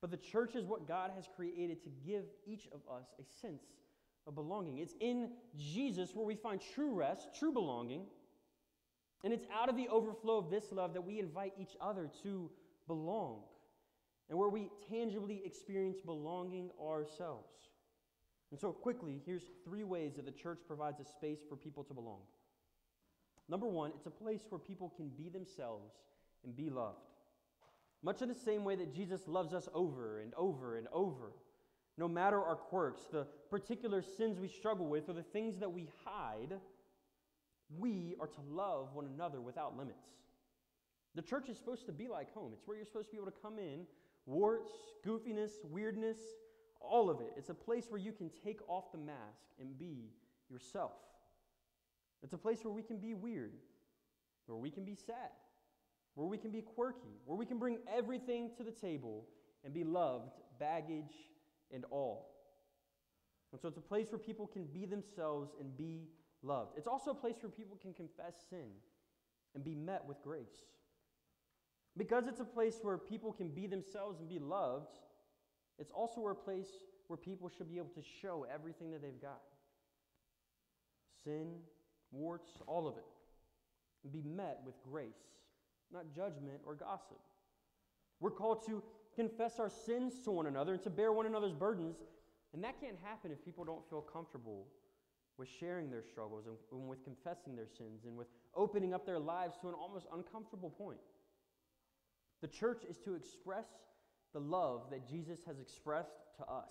But 0.01 0.11
the 0.11 0.17
church 0.17 0.55
is 0.55 0.65
what 0.65 0.89
God 0.89 1.11
has 1.15 1.29
created 1.37 1.83
to 1.83 1.91
give 2.07 2.25
each 2.47 2.67
of 2.73 2.81
us 2.91 3.07
a 3.21 3.25
sense 3.41 3.65
of 4.27 4.35
belonging. 4.35 4.79
It's 4.79 4.95
in 5.01 5.31
Jesus 5.59 6.15
where 6.15 6.27
we 6.27 6.35
find 6.35 6.61
true 6.75 6.95
rest, 6.95 7.29
true 7.39 7.53
belonging. 7.53 8.07
And 9.23 9.33
it's 9.33 9.45
out 9.53 9.69
of 9.69 9.77
the 9.77 9.89
overflow 9.89 10.39
of 10.39 10.51
this 10.51 10.73
love 10.73 10.95
that 10.95 11.03
we 11.03 11.19
invite 11.19 11.53
each 11.59 11.77
other 11.81 12.11
to 12.23 12.51
belong 12.87 13.43
and 14.31 14.39
where 14.39 14.49
we 14.49 14.71
tangibly 14.89 15.43
experience 15.45 15.99
belonging 16.01 16.71
ourselves. 16.81 17.49
And 18.51 18.59
so, 18.59 18.73
quickly, 18.73 19.21
here's 19.27 19.43
three 19.65 19.85
ways 19.85 20.15
that 20.17 20.25
the 20.25 20.33
church 20.33 20.61
provides 20.67 20.99
a 21.01 21.05
space 21.05 21.41
for 21.49 21.57
people 21.57 21.85
to 21.85 21.95
belong. 21.95 22.21
Number 23.49 23.67
one, 23.67 23.93
it's 23.97 24.07
a 24.07 24.11
place 24.11 24.43
where 24.49 24.59
people 24.59 24.93
can 24.97 25.09
be 25.09 25.29
themselves 25.29 25.93
and 26.45 26.57
be 26.57 26.71
loved. 26.71 27.10
Much 28.03 28.23
in 28.23 28.29
the 28.29 28.35
same 28.35 28.65
way 28.65 28.77
that 28.77 28.95
Jesus 28.95 29.21
loves 29.27 29.53
us 29.53 29.69
over 29.75 30.21
and 30.21 30.33
over 30.35 30.77
and 30.77 30.89
over. 30.93 31.33
No 31.99 32.09
matter 32.09 32.43
our 32.43 32.57
quirks, 32.57 33.03
the 33.13 33.27
particular 33.51 34.03
sins 34.03 34.39
we 34.39 34.49
struggle 34.49 34.87
with, 34.87 35.09
or 35.09 35.13
the 35.13 35.23
things 35.23 35.59
that 35.59 35.71
we 35.71 35.91
hide, 36.05 36.55
we 37.79 38.17
are 38.19 38.27
to 38.27 38.41
love 38.51 38.95
one 38.95 39.07
another 39.07 39.41
without 39.41 39.77
limits. 39.77 40.07
The 41.15 41.23
church 41.23 41.49
is 41.49 41.59
supposed 41.59 41.87
to 41.87 41.93
be 41.93 42.09
like 42.09 42.33
home. 42.33 42.53
It's 42.55 42.67
where 42.67 42.77
you're 42.77 42.87
supposed 42.87 43.09
to 43.09 43.13
be 43.13 43.19
able 43.19 43.31
to 43.31 43.41
come 43.43 43.59
in, 43.59 43.87
warts, 44.25 44.71
goofiness, 45.07 45.51
weirdness, 45.65 46.19
all 46.81 47.11
of 47.11 47.21
it. 47.21 47.33
It's 47.37 47.51
a 47.51 47.55
place 47.55 47.87
where 47.91 48.01
you 48.01 48.13
can 48.13 48.31
take 48.43 48.61
off 48.69 48.93
the 48.93 48.99
mask 48.99 49.51
and 49.61 49.79
be 49.79 50.11
yourself. 50.49 50.93
It's 52.23 52.33
a 52.33 52.39
place 52.39 52.65
where 52.65 52.73
we 52.73 52.83
can 52.83 52.99
be 52.99 53.15
weird, 53.15 53.53
where 54.47 54.59
we 54.59 54.71
can 54.71 54.85
be 54.85 54.95
sad, 54.95 55.31
where 56.15 56.27
we 56.27 56.39
can 56.39 56.51
be 56.51 56.63
quirky, 56.63 57.21
where 57.25 57.37
we 57.37 57.47
can 57.47 57.59
bring 57.59 57.79
everything 57.93 58.51
to 58.57 58.65
the 58.65 58.71
table 58.71 59.27
and 59.65 59.73
be 59.73 59.85
loved, 59.85 60.33
baggage 60.59 61.15
and 61.73 61.85
all. 61.91 62.31
And 63.53 63.61
so 63.61 63.69
it's 63.69 63.79
a 63.79 63.83
place 63.83 64.11
where 64.11 64.19
people 64.19 64.47
can 64.47 64.65
be 64.65 64.87
themselves 64.87 65.53
and 65.59 65.77
be 65.77 66.09
loved. 66.43 66.73
It's 66.77 66.87
also 66.87 67.11
a 67.11 67.15
place 67.15 67.37
where 67.41 67.51
people 67.51 67.77
can 67.81 67.93
confess 67.93 68.35
sin 68.49 68.69
and 69.55 69.65
be 69.65 69.75
met 69.75 70.05
with 70.07 70.23
grace. 70.23 70.67
Because 71.97 72.27
it's 72.29 72.41
a 72.41 72.45
place 72.45 72.79
where 72.83 72.97
people 72.97 73.33
can 73.33 73.49
be 73.49 73.67
themselves 73.67 74.21
and 74.21 74.29
be 74.29 74.39
loved, 74.39 74.93
it's 75.79 75.91
also 75.91 76.29
a 76.29 76.35
place 76.35 76.69
where 77.09 77.17
people 77.17 77.49
should 77.49 77.69
be 77.69 77.79
able 77.79 77.89
to 77.89 78.03
show 78.23 78.47
everything 78.53 78.93
that 78.93 79.03
they've 79.03 79.21
got 79.21 79.41
sin, 81.25 81.57
warts, 82.11 82.51
all 82.67 82.89
of 82.89 82.97
it, 82.97 83.05
and 84.05 84.13
be 84.13 84.23
met 84.23 84.61
with 84.65 84.75
grace, 84.91 85.40
not 85.93 86.15
judgment 86.15 86.61
or 86.65 86.75
gossip. 86.75 87.21
We're 88.21 88.31
called 88.31 88.67
to 88.67 88.83
confess 89.15 89.59
our 89.59 89.71
sins 89.71 90.21
to 90.25 90.31
one 90.31 90.47
another 90.47 90.75
and 90.75 90.83
to 90.83 90.91
bear 90.91 91.13
one 91.13 91.27
another's 91.27 91.53
burdens, 91.53 91.97
and 92.53 92.63
that 92.65 92.81
can't 92.81 92.97
happen 93.03 93.31
if 93.31 93.45
people 93.45 93.65
don't 93.65 93.89
feel 93.89 94.01
comfortable 94.01 94.67
with 95.39 95.49
sharing 95.49 95.91
their 95.91 96.03
struggles 96.03 96.45
and, 96.47 96.89
with 96.89 97.03
confessing 97.03 97.57
their 97.57 97.67
sins 97.67 98.05
and 98.05 98.17
with 98.17 98.29
opening 98.55 98.93
up 98.93 99.07
their 99.07 99.19
lives 99.19 99.57
to 99.61 99.69
an 99.69 99.75
almost 99.75 100.07
uncomfortable 100.15 100.71
point. 100.71 100.99
The 102.43 102.49
church 102.49 102.83
is 102.89 102.99
to 102.99 103.15
express 103.15 103.67
the 104.33 104.41
love 104.41 104.91
that 104.91 105.09
Jesus 105.09 105.39
has 105.47 105.59
expressed 105.59 106.21
to 106.39 106.45
us. 106.45 106.71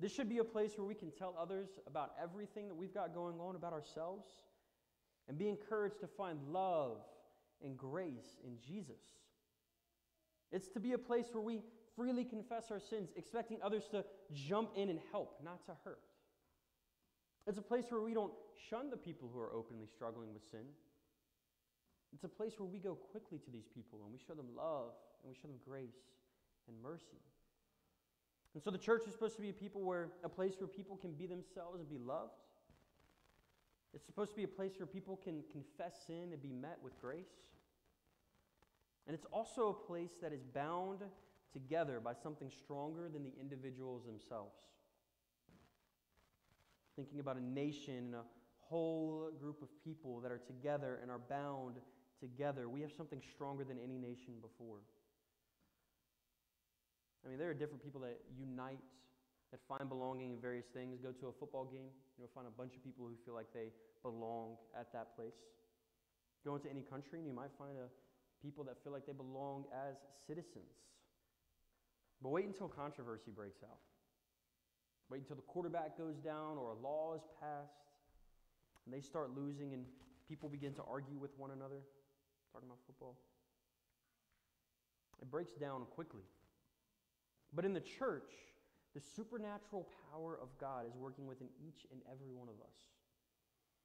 This 0.00 0.12
should 0.12 0.28
be 0.28 0.38
a 0.38 0.44
place 0.44 0.72
where 0.76 0.86
we 0.86 0.94
can 0.94 1.10
tell 1.10 1.36
others 1.38 1.68
about 1.86 2.12
everything 2.20 2.66
that 2.68 2.74
we've 2.74 2.92
got 2.92 3.14
going 3.14 3.38
on 3.38 3.56
about 3.56 3.72
ourselves 3.72 4.26
and 5.28 5.38
be 5.38 5.48
encouraged 5.48 6.00
to 6.00 6.06
find 6.06 6.38
love 6.48 6.98
and 7.62 7.76
grace 7.76 8.36
in 8.44 8.58
Jesus. 8.66 9.00
It's 10.52 10.68
to 10.68 10.80
be 10.80 10.92
a 10.92 10.98
place 10.98 11.26
where 11.32 11.42
we 11.42 11.62
freely 11.96 12.24
confess 12.24 12.70
our 12.70 12.80
sins, 12.80 13.10
expecting 13.16 13.58
others 13.62 13.84
to 13.90 14.04
jump 14.32 14.70
in 14.76 14.88
and 14.88 14.98
help, 15.12 15.40
not 15.44 15.64
to 15.66 15.72
hurt. 15.84 16.00
It's 17.46 17.58
a 17.58 17.62
place 17.62 17.86
where 17.90 18.00
we 18.00 18.14
don't 18.14 18.32
shun 18.70 18.90
the 18.90 18.96
people 18.96 19.30
who 19.32 19.38
are 19.38 19.52
openly 19.52 19.86
struggling 19.86 20.32
with 20.32 20.42
sin. 20.50 20.64
It's 22.14 22.24
a 22.24 22.28
place 22.28 22.54
where 22.58 22.68
we 22.68 22.78
go 22.78 22.94
quickly 22.94 23.38
to 23.38 23.50
these 23.50 23.66
people 23.66 24.00
and 24.04 24.12
we 24.12 24.18
show 24.18 24.34
them 24.34 24.46
love 24.56 24.92
and 25.22 25.28
we 25.28 25.34
show 25.34 25.48
them 25.48 25.58
grace 25.68 25.98
and 26.68 26.80
mercy. 26.80 27.20
And 28.54 28.62
so 28.62 28.70
the 28.70 28.78
church 28.78 29.02
is 29.06 29.12
supposed 29.12 29.34
to 29.36 29.42
be 29.42 29.50
a 29.50 29.52
people 29.52 29.82
where 29.82 30.10
a 30.22 30.28
place 30.28 30.54
where 30.58 30.68
people 30.68 30.96
can 30.96 31.12
be 31.12 31.26
themselves 31.26 31.80
and 31.80 31.88
be 31.88 31.98
loved. 31.98 32.38
It's 33.94 34.06
supposed 34.06 34.30
to 34.30 34.36
be 34.36 34.42
a 34.42 34.48
place 34.48 34.72
where 34.78 34.86
people 34.86 35.20
can 35.22 35.42
confess 35.52 35.94
sin 36.06 36.32
and 36.32 36.42
be 36.42 36.52
met 36.52 36.78
with 36.82 37.00
grace. 37.00 37.52
And 39.06 39.14
it's 39.14 39.26
also 39.32 39.68
a 39.68 39.86
place 39.86 40.12
that 40.20 40.32
is 40.32 40.42
bound 40.42 41.00
together 41.52 42.00
by 42.00 42.14
something 42.14 42.50
stronger 42.50 43.08
than 43.08 43.22
the 43.22 43.32
individuals 43.40 44.04
themselves. 44.04 44.56
Thinking 46.96 47.20
about 47.20 47.36
a 47.36 47.44
nation 47.44 47.96
and 47.96 48.14
a 48.14 48.24
whole 48.58 49.30
group 49.40 49.62
of 49.62 49.68
people 49.84 50.20
that 50.20 50.32
are 50.32 50.40
together 50.46 50.98
and 51.02 51.10
are 51.10 51.20
bound 51.30 51.74
together, 52.18 52.68
we 52.68 52.80
have 52.80 52.92
something 52.92 53.20
stronger 53.32 53.62
than 53.62 53.78
any 53.78 53.98
nation 53.98 54.34
before. 54.40 54.78
I 57.24 57.28
mean, 57.28 57.38
there 57.38 57.50
are 57.50 57.54
different 57.54 57.82
people 57.82 58.00
that 58.02 58.20
unite, 58.36 58.80
find 59.68 59.88
belonging 59.88 60.32
in 60.32 60.40
various 60.40 60.66
things. 60.72 60.98
Go 61.02 61.12
to 61.12 61.28
a 61.28 61.32
football 61.32 61.64
game, 61.64 61.90
you'll 62.18 62.32
find 62.34 62.46
a 62.46 62.54
bunch 62.56 62.74
of 62.74 62.82
people 62.82 63.06
who 63.06 63.14
feel 63.24 63.34
like 63.34 63.52
they 63.54 63.70
belong 64.02 64.56
at 64.78 64.92
that 64.92 65.16
place. 65.16 65.38
Go 66.44 66.56
into 66.56 66.68
any 66.70 66.82
country, 66.82 67.18
and 67.18 67.26
you 67.26 67.34
might 67.34 67.50
find 67.58 67.76
a, 67.78 67.88
people 68.42 68.64
that 68.64 68.76
feel 68.84 68.92
like 68.92 69.06
they 69.06 69.12
belong 69.12 69.64
as 69.72 69.96
citizens. 70.26 70.76
But 72.22 72.30
wait 72.30 72.46
until 72.46 72.68
controversy 72.68 73.30
breaks 73.34 73.62
out. 73.62 73.78
Wait 75.10 75.20
until 75.20 75.36
the 75.36 75.42
quarterback 75.42 75.98
goes 75.98 76.16
down 76.16 76.56
or 76.58 76.70
a 76.70 76.74
law 76.74 77.14
is 77.14 77.22
passed 77.40 77.84
and 78.84 78.94
they 78.94 79.00
start 79.00 79.30
losing 79.36 79.72
and 79.72 79.84
people 80.28 80.48
begin 80.48 80.72
to 80.74 80.82
argue 80.90 81.18
with 81.18 81.30
one 81.38 81.50
another. 81.50 81.80
Talking 82.52 82.68
about 82.68 82.78
football. 82.86 83.16
It 85.20 85.30
breaks 85.30 85.52
down 85.52 85.82
quickly. 85.90 86.22
But 87.52 87.64
in 87.64 87.72
the 87.72 87.80
church, 87.80 88.30
the 88.94 89.00
supernatural 89.00 89.88
power 90.12 90.38
of 90.40 90.48
God 90.58 90.86
is 90.86 90.96
working 90.96 91.26
within 91.26 91.48
each 91.66 91.86
and 91.90 92.00
every 92.10 92.30
one 92.30 92.48
of 92.48 92.54
us. 92.60 92.74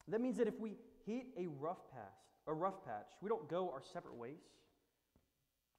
That 0.08 0.22
means 0.22 0.38
that 0.38 0.48
if 0.48 0.60
we 0.60 0.78
hit 1.06 1.28
a 1.38 1.48
rough 1.60 1.90
pass, 1.92 2.18
a 2.48 2.54
rough 2.54 2.84
patch, 2.86 3.12
we 3.22 3.30
don't 3.30 3.48
go 3.50 3.70
our 3.72 3.82
separate 3.94 4.16
ways. 4.16 4.42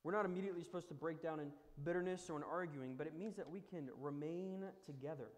We're 0.02 0.12
not 0.12 0.24
immediately 0.24 0.62
supposed 0.62 0.88
to 0.88 0.94
break 0.94 1.22
down 1.22 1.40
in 1.40 1.48
bitterness 1.84 2.30
or 2.30 2.36
in 2.36 2.42
arguing, 2.42 2.94
but 2.96 3.06
it 3.06 3.18
means 3.18 3.36
that 3.36 3.48
we 3.50 3.60
can 3.60 3.88
remain 4.00 4.64
together, 4.86 5.28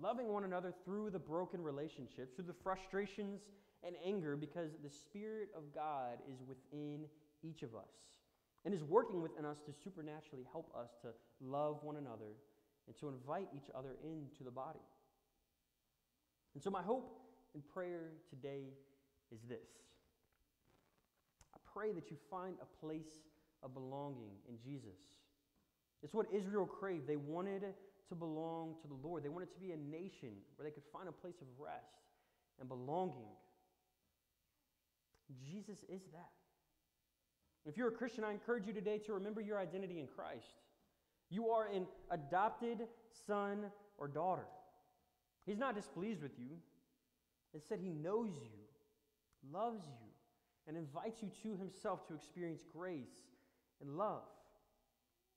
loving 0.00 0.28
one 0.32 0.44
another 0.44 0.72
through 0.84 1.10
the 1.10 1.18
broken 1.18 1.62
relationships, 1.62 2.34
through 2.34 2.46
the 2.46 2.54
frustrations 2.64 3.42
and 3.86 3.94
anger, 4.04 4.34
because 4.34 4.70
the 4.82 4.90
Spirit 4.90 5.50
of 5.56 5.74
God 5.74 6.18
is 6.30 6.42
within 6.48 7.04
each 7.42 7.62
of 7.62 7.74
us 7.74 7.92
and 8.64 8.72
is 8.72 8.82
working 8.82 9.20
within 9.22 9.44
us 9.44 9.60
to 9.60 9.72
supernaturally 9.84 10.46
help 10.50 10.72
us 10.76 10.90
to 11.02 11.08
love 11.40 11.78
one 11.82 11.96
another 11.96 12.32
and 12.86 12.96
to 12.98 13.08
invite 13.08 13.48
each 13.54 13.70
other 13.74 13.96
into 14.02 14.44
the 14.44 14.50
body. 14.50 14.84
And 16.54 16.62
so, 16.62 16.70
my 16.70 16.82
hope 16.82 17.20
and 17.54 17.62
prayer 17.66 18.12
today 18.30 18.72
is 19.32 19.40
this 19.48 19.68
I 21.54 21.58
pray 21.72 21.92
that 21.92 22.10
you 22.10 22.16
find 22.30 22.56
a 22.60 22.84
place 22.84 23.22
of 23.62 23.74
belonging 23.74 24.36
in 24.48 24.58
Jesus. 24.62 24.98
It's 26.02 26.14
what 26.14 26.26
Israel 26.32 26.66
craved. 26.66 27.06
They 27.06 27.16
wanted 27.16 27.64
to 28.08 28.14
belong 28.14 28.74
to 28.82 28.88
the 28.88 28.94
Lord, 28.94 29.24
they 29.24 29.30
wanted 29.30 29.52
to 29.52 29.58
be 29.58 29.72
a 29.72 29.76
nation 29.76 30.30
where 30.56 30.68
they 30.68 30.70
could 30.70 30.84
find 30.92 31.08
a 31.08 31.12
place 31.12 31.40
of 31.40 31.46
rest 31.58 32.04
and 32.60 32.68
belonging. 32.68 33.32
Jesus 35.42 35.78
is 35.88 36.02
that. 36.12 36.32
If 37.64 37.78
you're 37.78 37.88
a 37.88 37.92
Christian, 37.92 38.24
I 38.24 38.32
encourage 38.32 38.66
you 38.66 38.74
today 38.74 38.98
to 38.98 39.14
remember 39.14 39.40
your 39.40 39.58
identity 39.58 39.98
in 39.98 40.06
Christ. 40.06 40.52
You 41.30 41.50
are 41.50 41.66
an 41.66 41.86
adopted 42.10 42.86
son 43.26 43.66
or 43.98 44.08
daughter. 44.08 44.46
He's 45.46 45.58
not 45.58 45.74
displeased 45.74 46.22
with 46.22 46.38
you. 46.38 46.56
Instead, 47.52 47.78
he 47.80 47.90
knows 47.90 48.30
you, 48.42 49.52
loves 49.52 49.84
you, 49.86 50.08
and 50.66 50.76
invites 50.76 51.22
you 51.22 51.30
to 51.42 51.56
himself 51.56 52.06
to 52.08 52.14
experience 52.14 52.64
grace 52.72 53.28
and 53.80 53.96
love. 53.96 54.22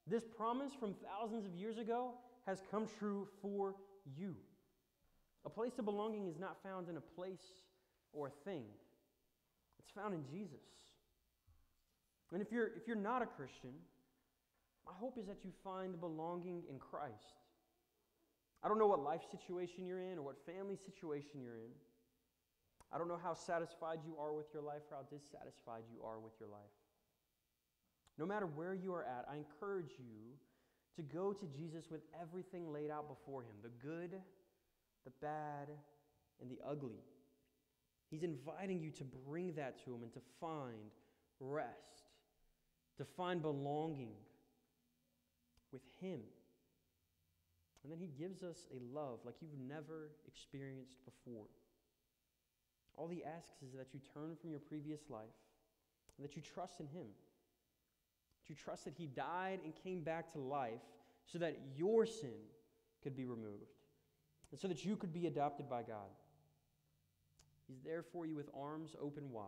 This 0.08 0.24
promise 0.24 0.72
from 0.80 0.96
thousands 0.96 1.46
of 1.46 1.54
years 1.54 1.78
ago 1.78 2.14
has 2.46 2.62
come 2.72 2.88
true 3.00 3.28
for 3.42 3.76
you. 4.18 4.36
A 5.46 5.50
place 5.50 5.78
of 5.80 5.86
belonging 5.86 6.28
is 6.28 6.40
not 6.40 6.58
found 6.64 6.90
in 6.90 6.98
a 6.98 7.02
place 7.02 7.64
or 8.14 8.28
a 8.28 8.50
thing, 8.50 8.64
it's 9.80 9.92
found 9.92 10.14
in 10.14 10.24
Jesus. 10.32 10.60
And 12.32 12.42
if 12.42 12.52
you're, 12.52 12.68
if 12.68 12.88
you're 12.88 12.96
not 12.96 13.22
a 13.22 13.26
Christian, 13.26 13.72
my 14.88 14.94
hope 14.98 15.18
is 15.20 15.28
that 15.28 15.44
you 15.44 15.52
find 15.64 16.00
belonging 16.00 16.64
in 16.70 16.80
Christ. 16.80 17.44
I 18.64 18.68
don't 18.68 18.80
know 18.80 18.88
what 18.88 19.04
life 19.04 19.22
situation 19.30 19.86
you're 19.86 20.00
in 20.00 20.18
or 20.18 20.24
what 20.24 20.38
family 20.46 20.78
situation 20.78 21.42
you're 21.42 21.58
in. 21.58 21.72
I 22.92 22.98
don't 22.98 23.08
know 23.08 23.20
how 23.22 23.34
satisfied 23.34 24.00
you 24.06 24.16
are 24.18 24.34
with 24.34 24.48
your 24.54 24.64
life 24.64 24.82
or 24.90 24.98
how 24.98 25.04
dissatisfied 25.04 25.84
you 25.92 26.04
are 26.06 26.20
with 26.20 26.34
your 26.40 26.50
life. 26.50 26.74
No 28.18 28.26
matter 28.26 28.46
where 28.46 28.74
you 28.74 28.94
are 28.94 29.04
at, 29.04 29.26
I 29.32 29.36
encourage 29.36 29.92
you 30.00 30.34
to 30.96 31.04
go 31.04 31.34
to 31.34 31.46
Jesus 31.46 31.92
with 31.92 32.02
everything 32.20 32.72
laid 32.72 32.90
out 32.90 33.08
before 33.08 33.42
him 33.44 33.56
the 33.62 33.70
good, 33.86 34.12
the 35.04 35.12
bad, 35.22 35.68
and 36.42 36.50
the 36.50 36.60
ugly. 36.66 37.04
He's 38.10 38.24
inviting 38.24 38.80
you 38.80 38.90
to 38.92 39.04
bring 39.04 39.54
that 39.56 39.84
to 39.84 39.94
him 39.94 40.02
and 40.02 40.14
to 40.14 40.22
find 40.40 40.92
rest 41.40 42.08
to 42.98 43.06
find 43.06 43.42
belonging 43.42 44.14
with 45.78 45.84
Him. 46.02 46.22
And 47.84 47.92
then 47.92 48.00
He 48.00 48.08
gives 48.08 48.42
us 48.42 48.66
a 48.72 48.80
love 48.98 49.20
like 49.26 49.36
you've 49.42 49.60
never 49.68 50.10
experienced 50.28 50.98
before. 51.06 51.46
All 52.98 53.08
he 53.08 53.24
asks 53.24 53.62
is 53.62 53.74
that 53.74 53.94
you 53.94 54.00
turn 54.14 54.36
from 54.42 54.50
your 54.50 54.60
previous 54.60 55.02
life 55.10 55.38
and 56.18 56.28
that 56.28 56.36
you 56.36 56.42
trust 56.42 56.80
in 56.80 56.88
him. 56.88 57.06
That 58.42 58.50
you 58.50 58.56
trust 58.56 58.86
that 58.86 58.96
he 58.98 59.06
died 59.06 59.60
and 59.64 59.74
came 59.84 60.02
back 60.02 60.34
to 60.34 60.40
life 60.40 60.82
so 61.26 61.38
that 61.38 61.60
your 61.78 62.06
sin 62.08 62.42
could 63.04 63.16
be 63.16 63.26
removed 63.26 63.78
and 64.50 64.60
so 64.60 64.68
that 64.68 64.84
you 64.84 64.96
could 64.96 65.14
be 65.14 65.28
adopted 65.28 65.70
by 65.70 65.84
God. 65.84 66.10
He's 67.68 67.82
there 67.86 68.02
for 68.02 68.26
you 68.26 68.36
with 68.36 68.50
arms 68.60 68.96
open 69.00 69.32
wide, 69.32 69.46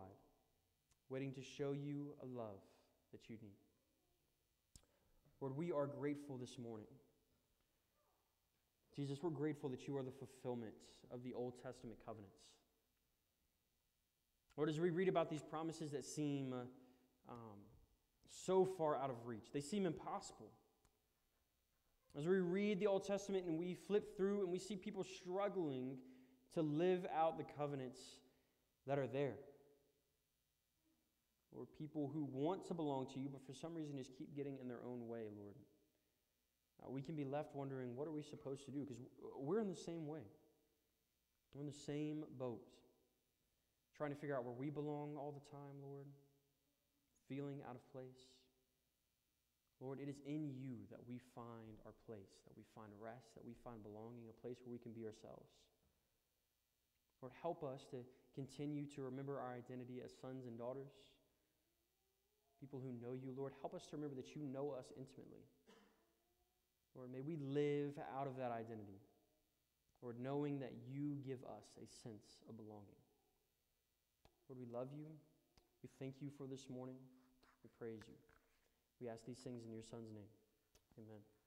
waiting 1.09 1.33
to 1.33 1.41
show 1.41 1.71
you 1.71 2.13
a 2.21 2.25
love 2.25 2.59
that 3.11 3.29
you 3.29 3.37
need. 3.41 3.68
Lord, 5.41 5.55
we 5.55 5.71
are 5.71 5.87
grateful 5.87 6.37
this 6.37 6.57
morning. 6.57 6.87
Jesus, 8.95 9.19
we're 9.23 9.29
grateful 9.29 9.69
that 9.69 9.87
you 9.87 9.95
are 9.97 10.03
the 10.03 10.11
fulfillment 10.11 10.73
of 11.11 11.23
the 11.23 11.33
Old 11.33 11.53
Testament 11.63 11.97
covenants. 12.05 12.35
Lord, 14.57 14.69
as 14.69 14.79
we 14.79 14.89
read 14.89 15.07
about 15.07 15.29
these 15.29 15.41
promises 15.41 15.91
that 15.91 16.03
seem 16.03 16.53
um, 17.29 17.35
so 18.29 18.65
far 18.65 18.97
out 18.97 19.09
of 19.09 19.25
reach, 19.25 19.53
they 19.53 19.61
seem 19.61 19.85
impossible. 19.85 20.51
As 22.17 22.27
we 22.27 22.39
read 22.39 22.79
the 22.79 22.87
Old 22.87 23.05
Testament 23.05 23.45
and 23.45 23.57
we 23.57 23.73
flip 23.73 24.17
through 24.17 24.41
and 24.41 24.51
we 24.51 24.59
see 24.59 24.75
people 24.75 25.05
struggling 25.05 25.97
to 26.53 26.61
live 26.61 27.05
out 27.15 27.37
the 27.37 27.45
covenants 27.57 28.01
that 28.87 28.99
are 28.99 29.07
there. 29.07 29.35
Or 31.55 31.65
people 31.77 32.09
who 32.13 32.27
want 32.31 32.65
to 32.67 32.73
belong 32.73 33.07
to 33.13 33.19
you, 33.19 33.27
but 33.31 33.41
for 33.45 33.53
some 33.53 33.73
reason 33.73 33.97
just 33.97 34.15
keep 34.17 34.35
getting 34.35 34.57
in 34.59 34.67
their 34.67 34.81
own 34.85 35.07
way, 35.07 35.27
Lord. 35.35 35.55
Uh, 36.81 36.89
we 36.89 37.01
can 37.01 37.15
be 37.15 37.25
left 37.25 37.55
wondering, 37.55 37.95
what 37.95 38.07
are 38.07 38.11
we 38.11 38.21
supposed 38.21 38.65
to 38.65 38.71
do? 38.71 38.81
Because 38.81 39.01
we're 39.37 39.59
in 39.59 39.69
the 39.69 39.75
same 39.75 40.07
way. 40.07 40.23
We're 41.53 41.61
in 41.61 41.67
the 41.67 41.73
same 41.85 42.23
boat. 42.37 42.61
Trying 43.97 44.11
to 44.11 44.15
figure 44.15 44.37
out 44.37 44.45
where 44.45 44.53
we 44.53 44.69
belong 44.69 45.17
all 45.17 45.33
the 45.33 45.43
time, 45.51 45.81
Lord. 45.81 46.05
Feeling 47.27 47.59
out 47.67 47.75
of 47.75 47.83
place. 47.91 48.21
Lord, 49.81 49.99
it 49.99 50.09
is 50.09 50.19
in 50.27 50.51
you 50.59 50.75
that 50.91 50.99
we 51.07 51.19
find 51.35 51.79
our 51.85 51.95
place, 52.05 52.43
that 52.47 52.55
we 52.55 52.63
find 52.75 52.91
rest, 52.99 53.31
that 53.35 53.45
we 53.45 53.55
find 53.63 53.81
belonging, 53.81 54.27
a 54.27 54.41
place 54.43 54.59
where 54.63 54.71
we 54.71 54.79
can 54.79 54.91
be 54.91 55.07
ourselves. 55.07 55.47
Lord, 57.21 57.31
help 57.41 57.63
us 57.63 57.87
to 57.91 58.03
continue 58.35 58.85
to 58.95 59.03
remember 59.03 59.39
our 59.39 59.55
identity 59.55 59.99
as 60.03 60.11
sons 60.15 60.47
and 60.47 60.59
daughters, 60.59 60.91
people 62.59 62.81
who 62.83 62.91
know 63.01 63.15
you. 63.15 63.33
Lord, 63.35 63.53
help 63.61 63.73
us 63.73 63.85
to 63.89 63.95
remember 63.95 64.15
that 64.15 64.35
you 64.35 64.41
know 64.41 64.75
us 64.77 64.91
intimately. 64.97 65.43
Lord, 66.95 67.11
may 67.11 67.21
we 67.21 67.37
live 67.37 67.93
out 68.17 68.27
of 68.27 68.35
that 68.37 68.51
identity. 68.51 68.99
Lord, 70.01 70.15
knowing 70.19 70.59
that 70.59 70.73
you 70.87 71.17
give 71.25 71.39
us 71.43 71.75
a 71.79 71.87
sense 72.03 72.43
of 72.47 72.57
belonging. 72.57 72.99
Lord, 74.47 74.59
we 74.59 74.67
love 74.73 74.87
you. 74.95 75.05
We 75.83 75.89
thank 75.99 76.15
you 76.21 76.29
for 76.37 76.47
this 76.47 76.67
morning. 76.69 76.97
We 77.63 77.69
praise 77.77 78.03
you. 78.07 78.15
We 78.99 79.07
ask 79.09 79.25
these 79.25 79.39
things 79.39 79.63
in 79.63 79.71
your 79.71 79.83
Son's 79.83 80.11
name. 80.11 80.31
Amen. 80.97 81.38